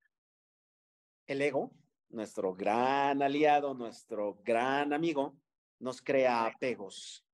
[1.26, 1.72] El ego,
[2.10, 5.36] nuestro gran aliado, nuestro gran amigo,
[5.80, 7.26] nos crea apegos.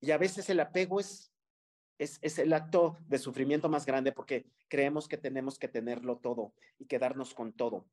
[0.00, 1.32] Y a veces el apego es,
[1.96, 6.52] es, es, el acto de sufrimiento más grande porque creemos que tenemos que tenerlo todo
[6.78, 7.86] y quedarnos con todo.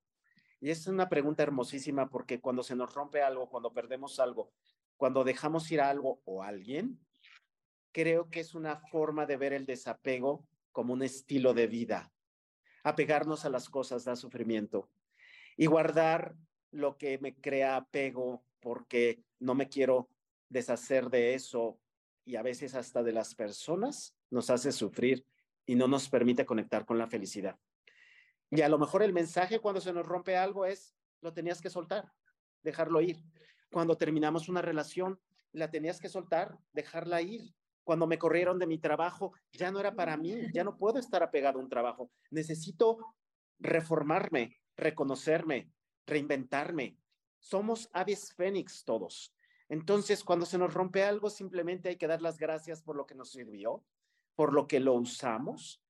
[0.64, 4.54] Y es una pregunta hermosísima porque cuando se nos rompe algo, cuando perdemos algo,
[4.96, 7.02] cuando dejamos ir a algo o a alguien,
[7.92, 12.14] creo que es una forma de ver el desapego como un estilo de vida.
[12.82, 14.90] Apegarnos a las cosas da sufrimiento
[15.58, 16.34] y guardar
[16.72, 20.08] lo que me crea apego porque no me quiero
[20.48, 21.78] deshacer de eso
[22.24, 25.26] y a veces hasta de las personas nos hace sufrir
[25.66, 27.60] y no nos permite conectar con la felicidad.
[28.56, 31.72] Y a lo mejor el mensaje cuando se nos rompe algo es, lo tenías que
[31.72, 32.14] soltar,
[32.62, 33.18] dejarlo ir.
[33.72, 35.20] Cuando terminamos una relación,
[35.54, 37.52] la tenías que soltar, dejarla ir.
[37.84, 41.24] Cuando me corrieron de mi trabajo, ya no era para mí, ya no puedo estar
[41.24, 42.12] apegado a un trabajo.
[42.30, 43.00] Necesito
[43.58, 45.72] reformarme, reconocerme,
[46.06, 46.96] reinventarme.
[47.40, 49.36] Somos aves fénix todos.
[49.68, 53.16] Entonces, cuando se nos rompe algo, simplemente hay que dar las gracias por lo que
[53.16, 53.84] nos sirvió,
[54.36, 55.83] por lo que lo usamos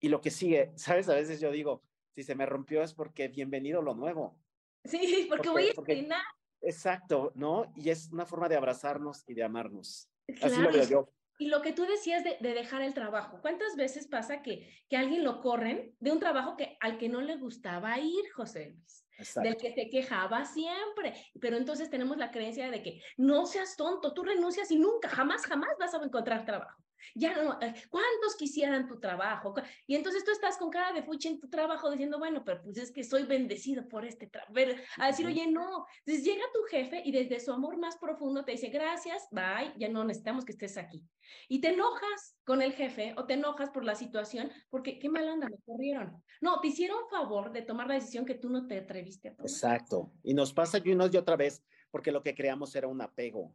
[0.00, 1.08] y lo que sigue, ¿sabes?
[1.08, 1.82] A veces yo digo,
[2.14, 4.38] si se me rompió es porque bienvenido lo nuevo.
[4.84, 6.22] Sí, porque, voy a estrenar.
[6.62, 7.70] Exacto, ¿no?
[7.76, 10.10] Y es una forma de abrazarnos y de amarnos.
[10.42, 11.08] Así lo veo yo.
[11.38, 15.24] Y lo que tú decías de, dejar el trabajo, ¿cuántas veces pasa que, que alguien
[15.24, 19.06] lo corren de un trabajo que, al que no le gustaba ir, José Luis?
[19.42, 21.12] del que se quejaba siempre.
[21.42, 25.44] Pero entonces tenemos la creencia de que no seas tonto, tú renuncias y nunca, jamás,
[25.44, 26.82] jamás vas a encontrar trabajo
[27.14, 29.54] ya no, eh, ¿cuántos quisieran tu trabajo?
[29.86, 32.76] Y entonces tú estás con cara de fuchi en tu trabajo diciendo, bueno, pero pues
[32.78, 34.52] es que soy bendecido por este trabajo.
[34.98, 35.86] A decir, oye, no.
[36.04, 39.88] Entonces llega tu jefe y desde su amor más profundo te dice, gracias, bye, ya
[39.88, 41.04] no necesitamos que estés aquí.
[41.48, 45.28] Y te enojas con el jefe o te enojas por la situación porque qué mal
[45.28, 46.22] onda, me corrieron.
[46.40, 49.50] No, te hicieron favor de tomar la decisión que tú no te atreviste a tomar.
[49.50, 50.12] Exacto.
[50.22, 53.54] Y nos pasa y una y otra vez porque lo que creamos era un apego.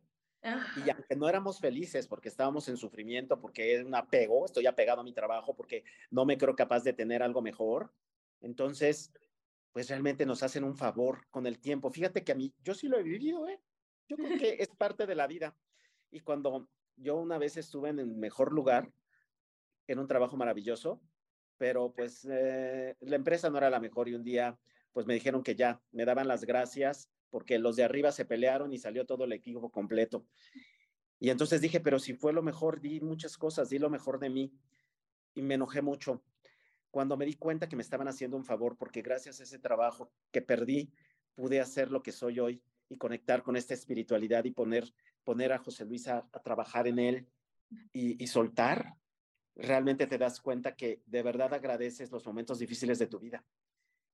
[0.85, 5.01] Y aunque no éramos felices porque estábamos en sufrimiento, porque es un apego, estoy apegado
[5.01, 7.91] a mi trabajo porque no me creo capaz de tener algo mejor,
[8.41, 9.11] entonces,
[9.71, 11.89] pues realmente nos hacen un favor con el tiempo.
[11.89, 13.59] Fíjate que a mí, yo sí lo he vivido, ¿eh?
[14.07, 15.57] Yo creo que es parte de la vida.
[16.11, 18.91] Y cuando yo una vez estuve en el mejor lugar,
[19.87, 21.01] en un trabajo maravilloso,
[21.57, 24.57] pero pues eh, la empresa no era la mejor y un día
[24.93, 28.71] pues me dijeron que ya, me daban las gracias porque los de arriba se pelearon
[28.71, 30.25] y salió todo el equipo completo.
[31.19, 34.29] Y entonces dije, pero si fue lo mejor, di muchas cosas, di lo mejor de
[34.29, 34.53] mí.
[35.33, 36.23] Y me enojé mucho
[36.91, 40.13] cuando me di cuenta que me estaban haciendo un favor, porque gracias a ese trabajo
[40.31, 40.93] que perdí,
[41.33, 44.93] pude hacer lo que soy hoy y conectar con esta espiritualidad y poner,
[45.25, 47.27] poner a José Luis a, trabajar en él
[47.91, 48.95] y, y soltar
[49.57, 53.43] realmente te das cuenta que de verdad agradeces los momentos difíciles de tu vida.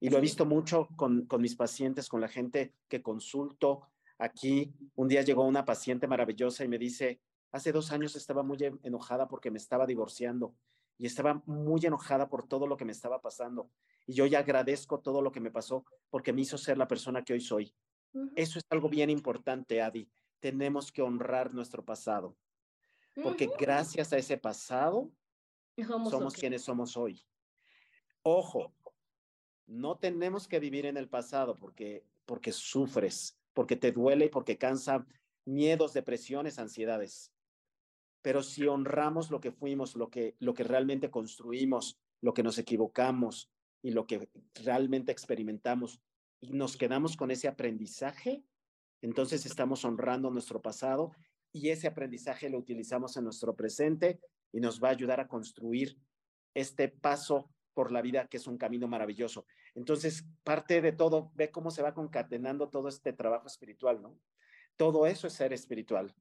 [0.01, 3.87] Y lo he visto mucho con, con mis pacientes, con la gente que consulto.
[4.17, 7.21] Aquí un día llegó una paciente maravillosa y me dice,
[7.51, 10.55] hace dos años estaba muy enojada porque me estaba divorciando
[10.97, 13.71] y estaba muy enojada por todo lo que me estaba pasando.
[14.05, 17.23] Y yo ya agradezco todo lo que me pasó porque me hizo ser la persona
[17.23, 17.73] que hoy soy.
[18.35, 20.09] Eso es algo bien importante, Adi.
[20.39, 22.35] Tenemos que honrar nuestro pasado,
[23.23, 25.11] porque gracias a ese pasado
[26.09, 27.23] somos quienes somos hoy.
[28.23, 28.73] Ojo,
[29.67, 34.57] no tenemos que vivir en el pasado porque, porque sufres, porque te duele y porque
[34.57, 35.05] cansa
[35.45, 37.31] miedos, depresiones, ansiedades.
[38.21, 42.57] Pero si honramos lo que fuimos, lo que, lo que realmente construimos, lo que nos
[42.57, 43.49] equivocamos
[43.81, 45.99] y lo que realmente experimentamos
[46.39, 48.43] y nos quedamos con ese aprendizaje,
[49.01, 51.11] entonces estamos honrando nuestro pasado
[51.51, 54.19] y ese aprendizaje lo utilizamos en nuestro presente
[54.51, 55.97] y nos va a ayudar a construir
[56.53, 59.45] este paso por la vida, que es un camino maravilloso.
[59.75, 64.17] Entonces, parte de todo, ve cómo se va concatenando todo este trabajo espiritual, ¿no?
[64.75, 66.13] Todo eso es ser espiritual.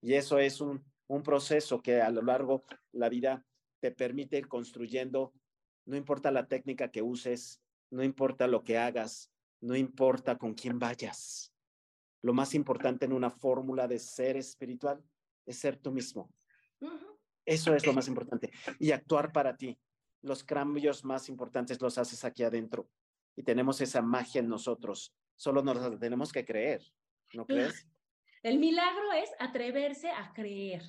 [0.00, 3.46] Y eso es un, un proceso que a lo largo de la vida
[3.80, 5.32] te permite ir construyendo,
[5.86, 9.30] no importa la técnica que uses, no importa lo que hagas,
[9.60, 11.52] no importa con quién vayas.
[12.22, 15.02] Lo más importante en una fórmula de ser espiritual
[15.44, 16.30] es ser tú mismo.
[17.44, 18.50] Eso es lo más importante.
[18.78, 19.78] Y actuar para ti
[20.24, 22.88] los cambios más importantes los haces aquí adentro
[23.36, 25.14] y tenemos esa magia en nosotros.
[25.36, 26.82] Solo nos tenemos que creer,
[27.34, 27.86] ¿no crees?
[28.42, 30.82] El milagro es atreverse a creer.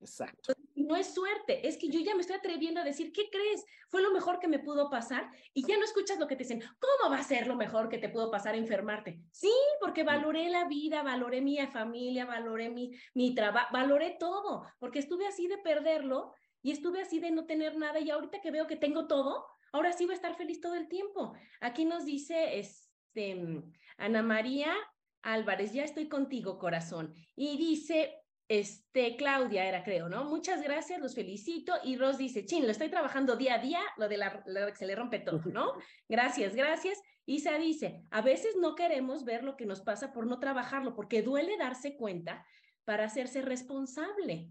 [0.00, 0.52] Exacto.
[0.74, 3.64] No es suerte, es que yo ya me estoy atreviendo a decir, ¿qué crees?
[3.88, 6.62] Fue lo mejor que me pudo pasar y ya no escuchas lo que te dicen,
[6.78, 9.20] ¿cómo va a ser lo mejor que te pudo pasar enfermarte?
[9.30, 14.98] Sí, porque valoré la vida, valoré mi familia, valoré mi, mi trabajo, valoré todo, porque
[14.98, 16.34] estuve así de perderlo
[16.64, 19.92] y estuve así de no tener nada y ahorita que veo que tengo todo, ahora
[19.92, 21.34] sí voy a estar feliz todo el tiempo.
[21.60, 23.62] Aquí nos dice este,
[23.98, 24.74] Ana María
[25.20, 27.14] Álvarez, ya estoy contigo, corazón.
[27.36, 28.14] Y dice,
[28.48, 30.24] este, Claudia era, creo, ¿no?
[30.24, 31.74] Muchas gracias, los felicito.
[31.84, 34.76] Y Ros dice, chin, lo estoy trabajando día a día, lo de la, lo que
[34.76, 35.74] se le rompe todo, ¿no?
[36.08, 36.98] Gracias, gracias.
[37.26, 41.20] Isa dice, a veces no queremos ver lo que nos pasa por no trabajarlo, porque
[41.20, 42.46] duele darse cuenta
[42.84, 44.48] para hacerse responsable.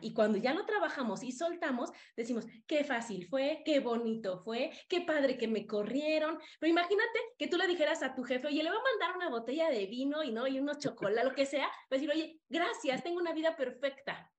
[0.00, 5.02] Y cuando ya lo trabajamos y soltamos, decimos, qué fácil fue, qué bonito fue, qué
[5.02, 6.38] padre que me corrieron.
[6.58, 9.30] Pero imagínate que tú le dijeras a tu jefe, oye, le voy a mandar una
[9.30, 12.40] botella de vino y no, y unos chocolates, lo que sea, va a decir, oye,
[12.48, 14.30] gracias, tengo una vida perfecta.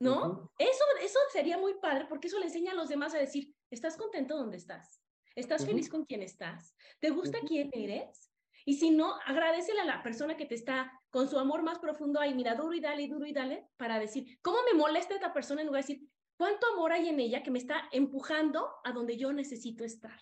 [0.00, 0.52] ¿No?
[0.60, 3.96] eso, eso sería muy padre porque eso le enseña a los demás a decir, ¿estás
[3.96, 5.02] contento donde estás?
[5.34, 6.76] ¿Estás feliz con quién estás?
[7.00, 8.27] ¿Te gusta quién eres?
[8.68, 12.20] Y si no, agradecele a la persona que te está con su amor más profundo
[12.20, 15.62] ahí, mira, duro y dale, duro y dale, para decir, ¿cómo me molesta esta persona
[15.62, 19.16] en lugar de decir, cuánto amor hay en ella que me está empujando a donde
[19.16, 20.20] yo necesito estar?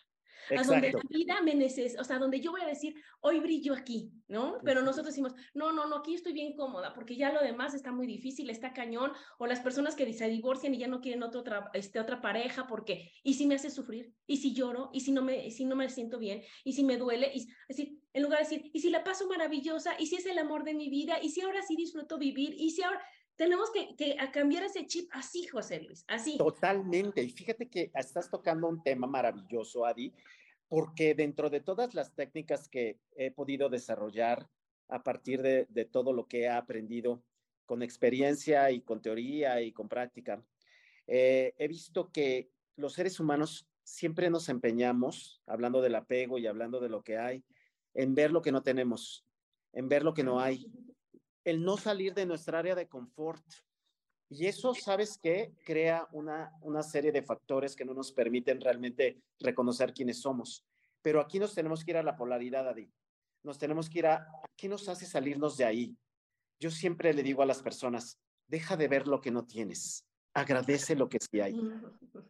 [0.51, 3.75] A donde la vida me necesita, o sea, donde yo voy a decir, hoy brillo
[3.75, 4.59] aquí, ¿no?
[4.65, 7.93] Pero nosotros decimos, no, no, no, aquí estoy bien cómoda, porque ya lo demás está
[7.93, 11.43] muy difícil, está cañón, o las personas que se divorcian y ya no quieren otro
[11.73, 14.13] este, otra pareja, porque, ¿y si me hace sufrir?
[14.27, 14.91] ¿Y si lloro?
[14.93, 16.43] ¿Y si no me, si no me siento bien?
[16.65, 17.31] ¿Y si me duele?
[17.35, 19.95] Y, decir, en lugar de decir, ¿y si la paso maravillosa?
[19.99, 21.19] ¿Y si es el amor de mi vida?
[21.23, 22.55] ¿Y si ahora sí disfruto vivir?
[22.59, 23.03] ¿Y si ahora
[23.37, 26.39] tenemos que, cambiar ese chip así, José Luis, así.
[26.39, 27.23] Totalmente.
[27.23, 30.13] Y fíjate que estás tocando un tema maravilloso, Adi,
[30.69, 34.49] porque dentro de todas las técnicas que he podido desarrollar
[34.89, 37.23] a partir de, de todo lo que he aprendido
[37.67, 40.43] con experiencia y con teoría y con práctica,
[41.07, 46.81] eh, he visto que los seres humanos siempre nos empeñamos, hablando del apego y hablando
[46.81, 47.45] de lo que hay,
[47.95, 49.25] en ver lo que no tenemos,
[49.73, 50.67] en ver lo que no hay,
[51.47, 53.45] el no salir de nuestra área de confort.
[54.29, 55.55] Y eso, ¿sabes qué?
[55.65, 60.67] Crea una, una serie de factores que no nos permiten realmente reconocer quiénes somos.
[61.03, 62.91] Pero aquí nos tenemos que ir a la polaridad, Adi.
[63.45, 64.27] Nos tenemos que ir a,
[64.57, 65.97] ¿qué nos hace salirnos de ahí?
[66.59, 68.19] Yo siempre le digo a las personas,
[68.49, 70.05] deja de ver lo que no tienes.
[70.35, 71.55] Agradece lo que sí hay.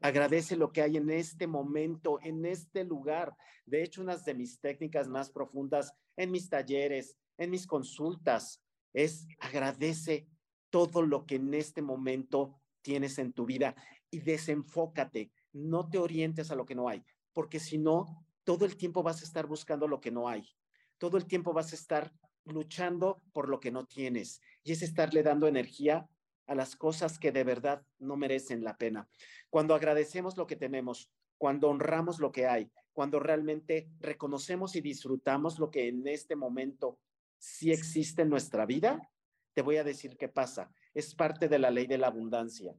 [0.02, 3.34] Agradece lo que hay en este momento, en este lugar.
[3.64, 8.60] De hecho, unas de mis técnicas más profundas en mis talleres, en mis consultas,
[8.96, 10.26] es agradece
[10.70, 13.76] todo lo que en este momento tienes en tu vida
[14.10, 15.30] y desenfócate.
[15.52, 19.20] No te orientes a lo que no hay, porque si no, todo el tiempo vas
[19.20, 20.48] a estar buscando lo que no hay.
[20.96, 22.10] Todo el tiempo vas a estar
[22.44, 26.08] luchando por lo que no tienes y es estarle dando energía
[26.46, 29.08] a las cosas que de verdad no merecen la pena.
[29.50, 35.58] Cuando agradecemos lo que tenemos, cuando honramos lo que hay, cuando realmente reconocemos y disfrutamos
[35.58, 36.98] lo que en este momento
[37.38, 39.10] sí existe en nuestra vida,
[39.54, 40.70] te voy a decir qué pasa.
[40.92, 42.76] Es parte de la ley de la abundancia.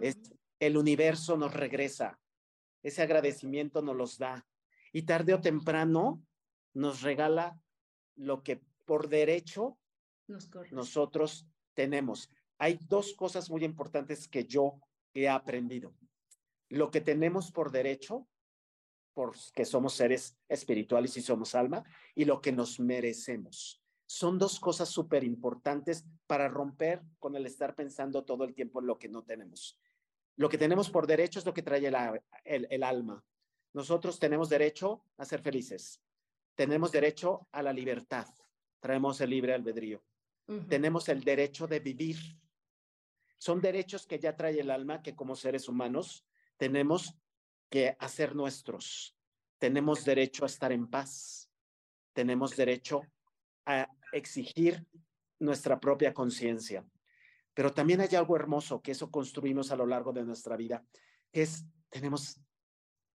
[0.00, 2.20] Es el universo nos regresa.
[2.82, 4.46] Ese agradecimiento nos los da.
[4.92, 6.24] Y tarde o temprano
[6.74, 7.60] nos regala
[8.16, 9.78] lo que por derecho
[10.70, 12.30] nosotros tenemos.
[12.58, 14.80] Hay dos cosas muy importantes que yo
[15.14, 15.94] he aprendido.
[16.68, 18.28] Lo que tenemos por derecho,
[19.14, 21.82] porque somos seres espirituales y somos alma,
[22.14, 23.79] y lo que nos merecemos.
[24.12, 28.88] Son dos cosas súper importantes para romper con el estar pensando todo el tiempo en
[28.88, 29.78] lo que no tenemos.
[30.34, 31.86] Lo que tenemos por derecho es lo que trae
[32.44, 33.24] el alma.
[33.72, 36.02] Nosotros tenemos derecho a ser felices.
[36.56, 38.26] Tenemos derecho a la libertad.
[38.80, 40.02] Traemos el libre albedrío.
[40.68, 42.16] Tenemos el derecho de vivir.
[43.38, 47.14] Son derechos que ya trae el alma que como seres humanos tenemos
[47.68, 49.16] que hacer nuestros.
[49.58, 51.48] Tenemos derecho a estar en paz.
[52.12, 53.02] Tenemos derecho
[53.66, 54.86] a exigir
[55.38, 56.84] nuestra propia conciencia.
[57.54, 60.84] Pero también hay algo hermoso que eso construimos a lo largo de nuestra vida,
[61.32, 62.40] que es tenemos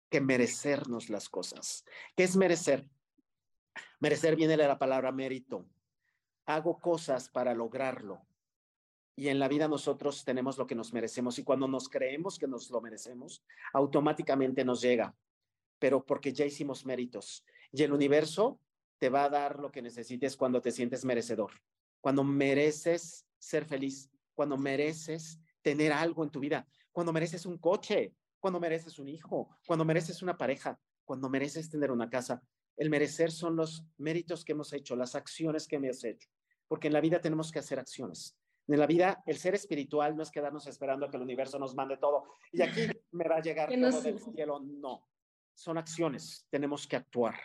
[0.09, 1.83] que merecernos las cosas.
[2.15, 2.87] ¿Qué es merecer?
[3.99, 5.65] Merecer viene de la palabra mérito.
[6.45, 8.25] Hago cosas para lograrlo.
[9.15, 12.47] Y en la vida nosotros tenemos lo que nos merecemos y cuando nos creemos que
[12.47, 13.43] nos lo merecemos,
[13.73, 15.15] automáticamente nos llega,
[15.79, 17.45] pero porque ya hicimos méritos.
[17.71, 18.59] Y el universo
[18.97, 21.51] te va a dar lo que necesites cuando te sientes merecedor,
[22.01, 28.13] cuando mereces ser feliz, cuando mereces tener algo en tu vida, cuando mereces un coche,
[28.39, 32.41] cuando mereces un hijo, cuando mereces una pareja, cuando mereces tener una casa.
[32.77, 36.29] El merecer son los méritos que hemos hecho, las acciones que hemos hecho,
[36.67, 38.37] porque en la vida tenemos que hacer acciones.
[38.67, 41.75] En la vida, el ser espiritual no es quedarnos esperando a que el universo nos
[41.75, 42.81] mande todo y aquí
[43.11, 44.59] me va a llegar todo del cielo.
[44.59, 45.07] No,
[45.53, 46.47] son acciones.
[46.49, 47.35] Tenemos que actuar.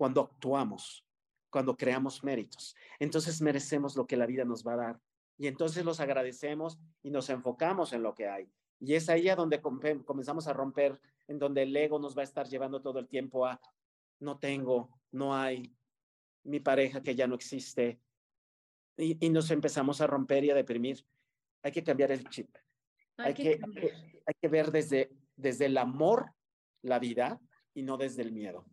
[0.00, 1.04] Cuando actuamos,
[1.50, 5.00] cuando creamos méritos, entonces merecemos lo que la vida nos va a dar
[5.36, 8.50] y entonces los agradecemos y nos enfocamos en lo que hay.
[8.78, 10.98] Y es ahí a donde comenzamos a romper,
[11.28, 13.60] en donde el ego nos va a estar llevando todo el tiempo a
[14.20, 15.70] no tengo, no hay,
[16.44, 18.00] mi pareja que ya no existe,
[18.96, 21.04] y, nos empezamos a romper y a deprimir.
[21.62, 22.56] Hay que cambiar el chip.
[23.18, 23.60] Hay, que,
[24.24, 26.32] hay que ver desde, desde el amor
[26.80, 27.38] la vida
[27.74, 28.64] y no desde el miedo.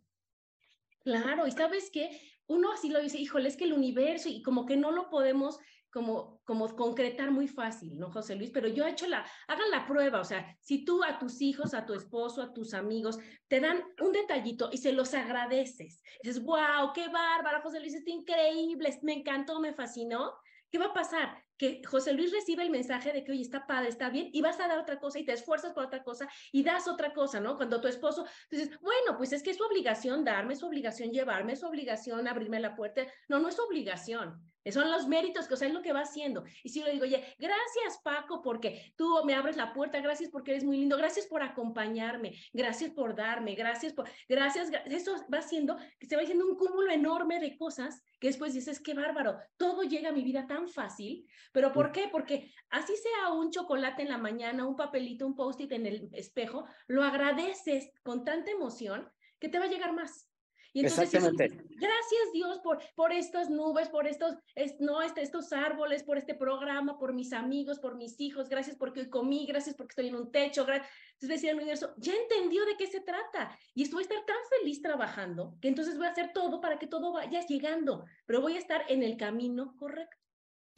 [1.02, 2.10] Claro, y sabes que
[2.46, 5.58] uno así lo dice, híjole, es que el universo y como que no lo podemos
[5.90, 8.50] como, como concretar muy fácil, ¿no, José Luis?
[8.50, 11.72] Pero yo he hecho la, hagan la prueba, o sea, si tú a tus hijos,
[11.74, 13.18] a tu esposo, a tus amigos,
[13.48, 18.10] te dan un detallito y se los agradeces, dices, wow, qué bárbaro, José Luis, está
[18.10, 20.34] increíble, me encantó, me fascinó,
[20.70, 21.42] ¿qué va a pasar?
[21.58, 24.60] Que José Luis recibe el mensaje de que, oye, está padre, está bien, y vas
[24.60, 27.56] a dar otra cosa y te esfuerzas por otra cosa y das otra cosa, ¿no?
[27.56, 31.10] Cuando tu esposo dices, bueno, pues es que es su obligación darme, es su obligación
[31.10, 33.06] llevarme, es su obligación abrirme la puerta.
[33.28, 34.40] No, no es su obligación.
[34.72, 36.44] Son los méritos, que, o sea, es lo que va haciendo.
[36.62, 40.52] Y si le digo, oye, gracias Paco porque tú me abres la puerta, gracias porque
[40.52, 45.76] eres muy lindo, gracias por acompañarme, gracias por darme, gracias por, gracias, eso va haciendo
[45.98, 49.82] que se va haciendo un cúmulo enorme de cosas que después dices, qué bárbaro, todo
[49.82, 52.08] llega a mi vida tan fácil, pero ¿por qué?
[52.10, 56.66] Porque así sea un chocolate en la mañana, un papelito, un post-it en el espejo,
[56.86, 60.28] lo agradeces con tanta emoción que te va a llegar más.
[60.72, 64.34] Y entonces, gracias Dios por, por estas nubes, por estos,
[64.80, 69.00] no, este, estos árboles, por este programa, por mis amigos, por mis hijos, gracias porque
[69.00, 70.66] hoy comí, gracias porque estoy en un techo.
[70.66, 70.90] Gracias.
[71.14, 73.56] Entonces decía el universo, ya entendió de qué se trata.
[73.74, 76.86] Y estoy a estar tan feliz trabajando que entonces voy a hacer todo para que
[76.86, 80.17] todo vaya llegando, pero voy a estar en el camino correcto.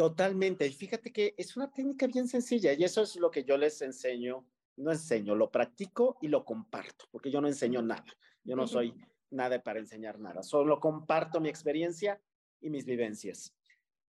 [0.01, 0.67] Totalmente.
[0.67, 3.83] Y fíjate que es una técnica bien sencilla y eso es lo que yo les
[3.83, 4.47] enseño.
[4.79, 8.07] No enseño, lo practico y lo comparto, porque yo no enseño nada.
[8.43, 8.95] Yo no soy
[9.29, 10.43] nada para enseñar nada.
[10.43, 12.19] Solo comparto mi experiencia
[12.63, 13.55] y mis vivencias.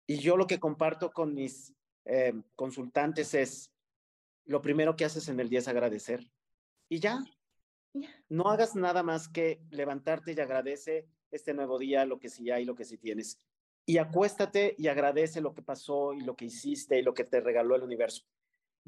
[0.06, 1.74] Y yo lo que comparto con mis
[2.06, 3.74] eh, consultantes es,
[4.46, 6.30] lo primero que haces en el día es agradecer.
[6.90, 7.26] Y ya,
[8.30, 12.66] no hagas nada más que levantarte y agradece este nuevo día, lo que sí hay,
[12.66, 13.40] lo que sí tienes.
[13.92, 17.42] Y acuéstate y agradece lo que pasó y lo que hiciste y lo que te
[17.42, 18.24] regaló el universo.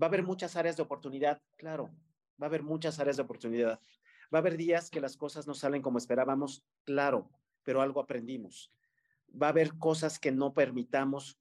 [0.02, 1.90] Va a haber muchas áreas de oportunidad, claro,
[2.42, 3.82] va a haber muchas áreas de oportunidad.
[4.34, 7.30] Va a haber días que las cosas no salen como esperábamos, claro,
[7.64, 8.72] pero algo aprendimos.
[9.30, 11.38] Va a haber cosas que no permitamos,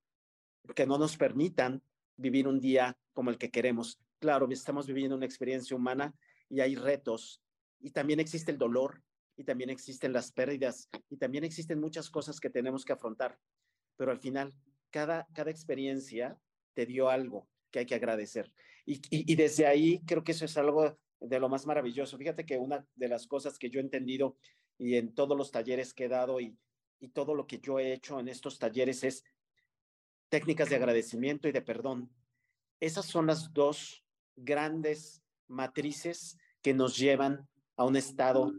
[0.75, 1.85] que no nos permitan
[2.17, 4.01] vivir un día como el que queremos.
[4.19, 6.13] Claro, estamos viviendo una experiencia humana
[6.49, 7.41] y hay retos
[7.79, 9.05] y también existe el dolor
[9.37, 13.39] y también existen las pérdidas y también existen muchas cosas que tenemos que afrontar.
[13.97, 14.55] Pero al final,
[14.91, 16.39] cada, cada experiencia
[16.75, 18.53] te dio algo que hay que agradecer.
[18.85, 22.19] Y, y, desde ahí creo que eso es algo de lo más maravilloso.
[22.19, 24.37] Fíjate que una de las cosas que yo he entendido
[24.79, 26.57] y en todos los talleres que he dado y,
[27.01, 29.25] y todo lo que yo he hecho en estos talleres es
[30.29, 32.11] técnicas de agradecimiento y de perdón.
[32.81, 34.05] Esas son las dos
[34.37, 38.53] grandes matrices que nos llevan a un estado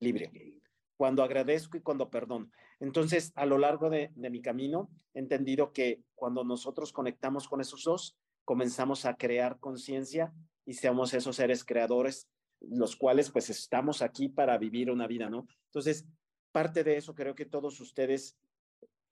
[0.00, 0.60] libre.
[0.96, 2.50] Cuando agradezco y cuando perdono.
[2.80, 7.84] Entonces, a lo largo de, mi camino, he entendido que cuando nosotros conectamos con esos
[7.84, 10.32] dos, comenzamos a crear conciencia
[10.64, 12.28] y seamos esos seres creadores,
[12.60, 15.46] los cuales pues estamos aquí para vivir una vida, ¿no?
[15.66, 16.06] Entonces,
[16.52, 18.36] parte de eso creo que todos ustedes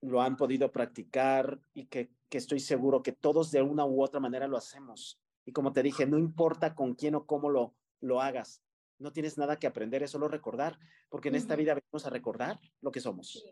[0.00, 4.20] lo han podido practicar y que, que estoy seguro que todos de una u otra
[4.20, 5.18] manera lo hacemos.
[5.46, 8.62] Y como te dije, no importa con quién o cómo lo, lo hagas,
[8.98, 10.78] no tienes nada que aprender, es solo recordar,
[11.08, 13.44] porque en esta vida venimos a recordar lo que somos.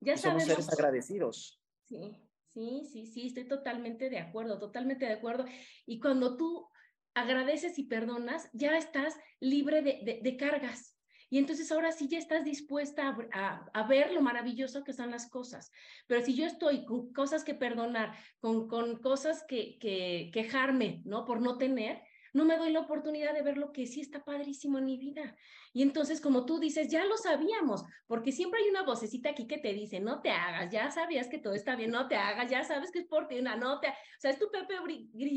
[0.00, 1.60] Ya somos seres agradecidos.
[1.84, 2.16] Sí,
[2.52, 5.44] sí, sí, sí, estoy totalmente de acuerdo, totalmente de acuerdo.
[5.86, 6.68] Y cuando tú
[7.14, 10.98] agradeces y perdonas, ya estás libre de, de, cargas.
[11.30, 15.28] Y entonces ahora sí ya estás dispuesta a, a, ver lo maravilloso que son las
[15.30, 15.70] cosas.
[16.06, 21.24] Pero si yo estoy con cosas que perdonar, con, con cosas que, que quejarme, ¿no?
[21.24, 22.02] Por no tener,
[22.32, 25.36] no me doy la oportunidad de ver lo que sí está padrísimo en mi vida.
[25.72, 29.58] Y entonces, como tú dices, ya lo sabíamos, porque siempre hay una vocecita aquí que
[29.58, 32.64] te dice, no te hagas, ya sabías que todo está bien, no te hagas, ya
[32.64, 34.74] sabes que es por ti, una no te, o sea, es tu Pepe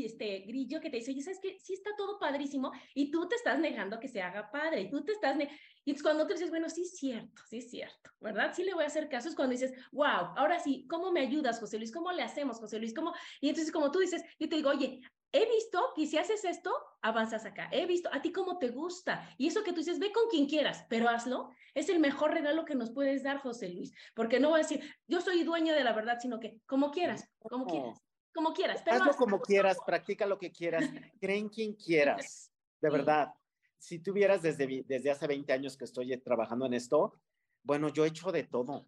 [0.04, 3.36] este, Grillo que te dice, oye, ¿sabes que Sí está todo padrísimo y tú te
[3.36, 5.36] estás negando que se haga padre y tú te estás,
[5.84, 8.52] y es cuando tú dices, bueno, sí es cierto, sí es cierto, ¿verdad?
[8.54, 11.60] Sí le voy a hacer caso, es cuando dices, wow, ahora sí, ¿cómo me ayudas,
[11.60, 11.92] José Luis?
[11.92, 12.92] ¿Cómo le hacemos, José Luis?
[12.92, 13.14] ¿Cómo?
[13.40, 15.00] Y entonces, como tú dices, yo te digo, oye,
[15.36, 16.72] he visto que si haces esto,
[17.02, 17.68] avanzas acá.
[17.72, 19.28] He visto a ti cómo te gusta.
[19.38, 21.50] Y eso que tú dices, ve con quien quieras, pero hazlo.
[21.74, 23.92] Es el mejor regalo que nos puedes dar, José Luis.
[24.14, 27.28] Porque no voy a decir, yo soy dueño de la verdad, sino que como quieras,
[27.38, 28.00] como quieras,
[28.34, 28.82] como quieras.
[28.84, 30.84] Pero hazlo como quieras, practica lo que quieras,
[31.20, 32.52] cree en quien quieras.
[32.80, 33.32] De verdad.
[33.78, 37.20] Si tuvieras desde, desde hace 20 años que estoy trabajando en esto,
[37.62, 38.86] bueno, yo he hecho de todo.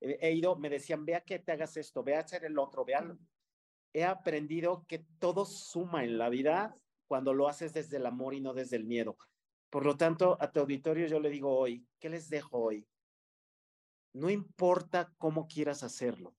[0.00, 3.04] He, ido, me decían, vea que te hagas esto, vea hacer el otro, vea
[3.92, 6.74] he aprendido que todo suma en la vida
[7.06, 9.16] cuando lo haces desde el amor y no desde el miedo.
[9.68, 12.86] Por lo tanto, a tu auditorio yo le digo hoy, ¿qué les dejo hoy?
[14.12, 16.34] No importa cómo quieras hacerlo.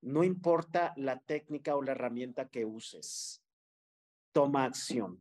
[0.00, 3.42] No importa la técnica o la herramienta que uses.
[4.32, 5.20] Toma acción.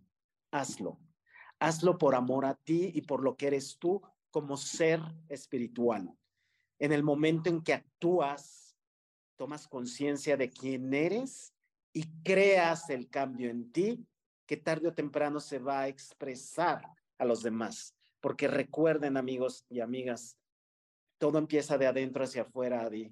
[0.51, 0.99] Hazlo.
[1.59, 4.01] Hazlo por amor a ti y por lo que eres tú
[4.31, 6.17] como ser espiritual.
[6.79, 8.60] En el momento en que actúas
[9.41, 11.51] tomas conciencia de quién eres
[11.93, 14.05] y creas el cambio en ti,
[14.45, 16.83] que tarde o temprano se va a expresar
[17.17, 17.95] a los demás.
[18.19, 20.37] Porque recuerden, amigos y amigas,
[21.17, 23.11] todo empieza de adentro hacia afuera, Adi.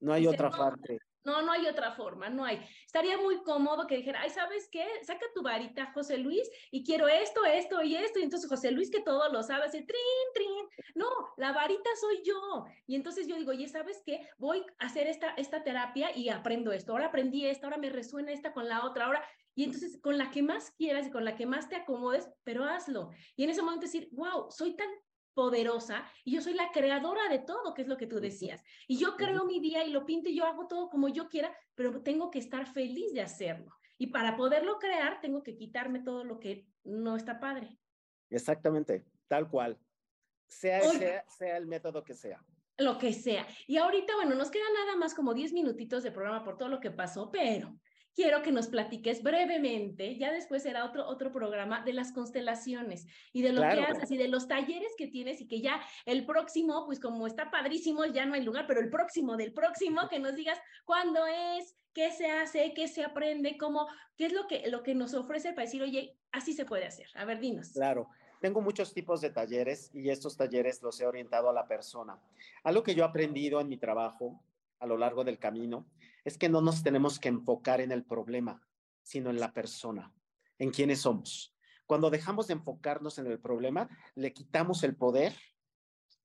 [0.00, 0.98] No hay otra parte.
[1.24, 2.64] No, no hay otra forma, no hay.
[2.86, 4.86] Estaría muy cómodo que dijera, ay, ¿sabes qué?
[5.02, 8.18] Saca tu varita, José Luis, y quiero esto, esto y esto.
[8.18, 9.98] Y entonces José Luis, que todo lo sabe, hace trin,
[10.34, 10.68] trin.
[10.94, 12.64] No, la varita soy yo.
[12.86, 14.28] Y entonces yo digo, oye, ¿sabes qué?
[14.38, 16.92] Voy a hacer esta, esta terapia y aprendo esto.
[16.92, 19.22] Ahora aprendí esta, ahora me resuena esta con la otra, ahora.
[19.54, 22.64] Y entonces con la que más quieras y con la que más te acomodes, pero
[22.64, 23.10] hazlo.
[23.36, 24.88] Y en ese momento decir, wow, soy tan
[25.34, 28.62] poderosa y yo soy la creadora de todo, que es lo que tú decías.
[28.88, 31.54] Y yo creo mi día y lo pinto y yo hago todo como yo quiera,
[31.74, 33.72] pero tengo que estar feliz de hacerlo.
[33.98, 37.78] Y para poderlo crear, tengo que quitarme todo lo que no está padre.
[38.30, 39.78] Exactamente, tal cual.
[40.48, 42.44] Sea, sea, sea el método que sea
[42.80, 43.46] lo que sea.
[43.66, 46.80] Y ahorita, bueno, nos queda nada más como 10 minutitos de programa por todo lo
[46.80, 47.78] que pasó, pero
[48.14, 53.42] quiero que nos platiques brevemente, ya después será otro, otro programa de las constelaciones y
[53.42, 56.84] de lo que haces y de los talleres que tienes y que ya el próximo,
[56.86, 60.34] pues como está padrísimo, ya no hay lugar, pero el próximo del próximo, que nos
[60.34, 63.86] digas cuándo es, qué se hace, qué se aprende, cómo,
[64.16, 67.06] qué es lo que, lo que nos ofrece para decir, oye, así se puede hacer.
[67.14, 67.72] A ver, dinos.
[67.72, 68.08] Claro.
[68.40, 72.18] Tengo muchos tipos de talleres y estos talleres los he orientado a la persona.
[72.64, 74.42] Algo que yo he aprendido en mi trabajo
[74.78, 75.86] a lo largo del camino
[76.24, 78.66] es que no nos tenemos que enfocar en el problema,
[79.02, 80.12] sino en la persona,
[80.58, 81.54] en quiénes somos.
[81.86, 85.34] Cuando dejamos de enfocarnos en el problema, le quitamos el poder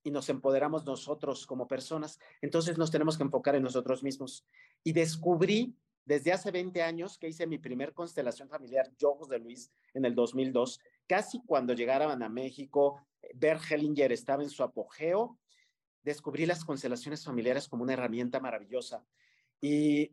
[0.03, 2.19] y nos empoderamos nosotros como personas.
[2.41, 4.45] Entonces nos tenemos que enfocar en nosotros mismos.
[4.83, 5.75] Y descubrí
[6.05, 10.13] desde hace 20 años que hice mi primer constelación familiar, yo, de Luis, en el
[10.13, 13.01] 2002, casi cuando llegaban a México,
[13.33, 15.39] Bert Hellinger estaba en su apogeo,
[16.03, 19.03] descubrí las constelaciones familiares como una herramienta maravillosa.
[19.61, 20.11] Y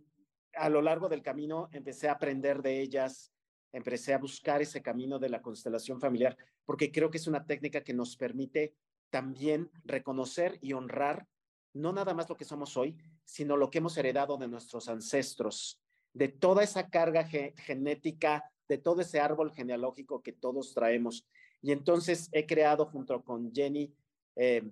[0.55, 3.33] a lo largo del camino empecé a aprender de ellas,
[3.73, 7.83] empecé a buscar ese camino de la constelación familiar, porque creo que es una técnica
[7.83, 8.75] que nos permite
[9.11, 11.27] también reconocer y honrar
[11.75, 15.81] no nada más lo que somos hoy, sino lo que hemos heredado de nuestros ancestros,
[16.13, 21.27] de toda esa carga genética, de todo ese árbol genealógico que todos traemos.
[21.63, 23.95] Y entonces he creado junto con Jenny
[24.37, 24.63] eh,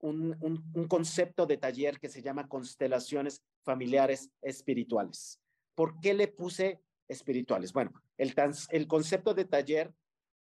[0.00, 5.40] un, concepto de taller que se llama constelaciones familiares espirituales.
[5.74, 6.82] ¿Por qué le puse
[7.12, 7.72] espirituales.
[7.72, 9.94] Bueno, el, concepto de taller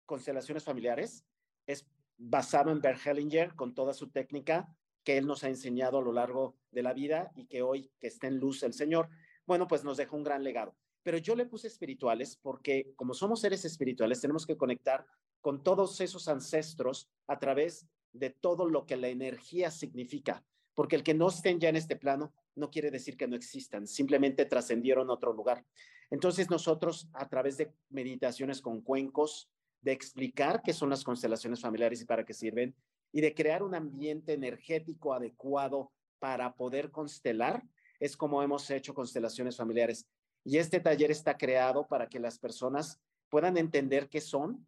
[0.06, 1.24] constelaciones familiares
[1.66, 1.86] es
[2.16, 4.68] basado en Bert Hellinger con toda su técnica
[5.04, 8.08] que él nos ha enseñado a lo largo de la vida y que hoy que
[8.08, 9.08] está en luz el Señor,
[9.46, 10.76] bueno, pues nos deja un gran legado.
[11.02, 15.06] Pero yo le puse espirituales porque como somos seres espirituales tenemos que conectar
[15.40, 20.44] con todos esos ancestros a través de todo lo que la energía significa,
[20.76, 23.86] porque el que no estén ya en este plano no quiere decir que no existan,
[23.86, 25.64] simplemente trascendieron a otro lugar.
[26.10, 29.50] Entonces nosotros a través de meditaciones con cuencos,
[29.80, 32.76] de explicar qué son las constelaciones familiares y para qué sirven,
[33.10, 37.62] y de crear un ambiente energético adecuado para poder constelar,
[37.98, 40.06] es como hemos hecho constelaciones familiares.
[40.44, 43.00] Y este taller está creado para que las personas
[43.30, 44.66] puedan entender qué son,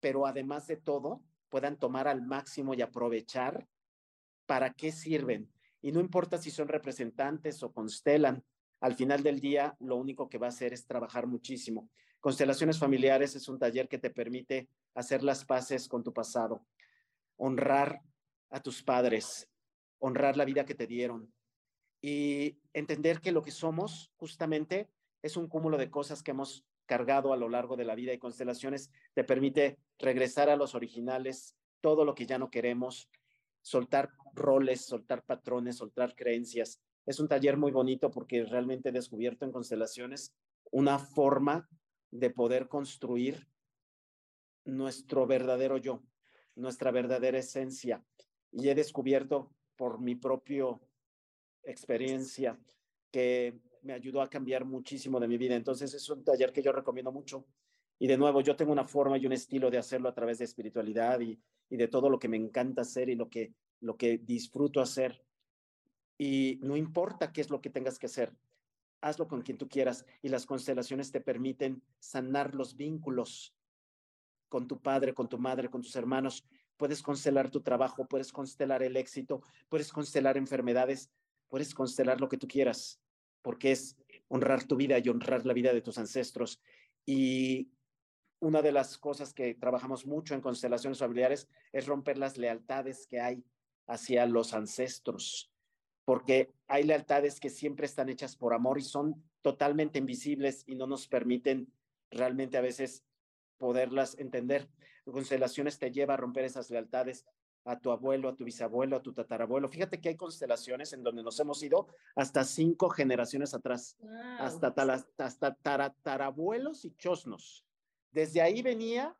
[0.00, 3.68] pero además de todo, puedan tomar al máximo y aprovechar
[4.46, 5.50] para qué sirven.
[5.82, 8.44] Y no importa si son representantes o constelan,
[8.80, 11.90] al final del día lo único que va a hacer es trabajar muchísimo.
[12.20, 16.66] Constelaciones familiares es un taller que te permite hacer las paces con tu pasado,
[17.36, 18.00] honrar
[18.50, 19.48] a tus padres,
[19.98, 21.32] honrar la vida que te dieron
[22.00, 24.88] y entender que lo que somos justamente
[25.22, 28.18] es un cúmulo de cosas que hemos cargado a lo largo de la vida y
[28.18, 33.10] constelaciones te permite regresar a los originales, todo lo que ya no queremos,
[33.60, 36.80] soltar roles, soltar patrones, soltar creencias.
[37.04, 40.34] Es un taller muy bonito porque realmente he descubierto en constelaciones
[40.70, 41.68] una forma
[42.10, 43.48] de poder construir
[44.64, 46.02] nuestro verdadero yo,
[46.54, 48.04] nuestra verdadera esencia.
[48.52, 50.66] Y he descubierto por mi propia
[51.62, 52.58] experiencia
[53.10, 55.54] que me ayudó a cambiar muchísimo de mi vida.
[55.54, 57.46] Entonces es un taller que yo recomiendo mucho.
[57.98, 60.44] Y de nuevo, yo tengo una forma y un estilo de hacerlo a través de
[60.44, 64.18] espiritualidad y, y de todo lo que me encanta hacer y lo que, lo que
[64.18, 65.24] disfruto hacer.
[66.18, 68.34] Y no importa qué es lo que tengas que hacer,
[69.00, 73.54] hazlo con quien tú quieras y las constelaciones te permiten sanar los vínculos
[74.48, 76.44] con tu padre, con tu madre, con tus hermanos.
[76.76, 81.10] Puedes constelar tu trabajo, puedes constelar el éxito, puedes constelar enfermedades,
[81.48, 83.00] puedes constelar lo que tú quieras,
[83.42, 83.96] porque es
[84.28, 86.60] honrar tu vida y honrar la vida de tus ancestros.
[87.04, 87.70] Y
[88.40, 93.20] una de las cosas que trabajamos mucho en constelaciones familiares es romper las lealtades que
[93.20, 93.44] hay
[93.86, 95.50] hacia los ancestros
[96.06, 100.86] porque hay lealtades que siempre están hechas por amor y son totalmente invisibles y no
[100.86, 101.70] nos permiten
[102.10, 103.04] realmente a veces
[103.58, 104.68] poderlas entender.
[105.04, 107.26] Constelaciones te lleva a romper esas lealtades
[107.64, 109.68] a tu abuelo, a tu bisabuelo, a tu tatarabuelo.
[109.68, 113.96] Fíjate que hay constelaciones en donde nos hemos ido hasta cinco generaciones atrás,
[114.38, 114.68] hasta,
[115.18, 117.66] hasta tatarabuelos y chosnos.
[118.12, 119.16] Desde ahí venía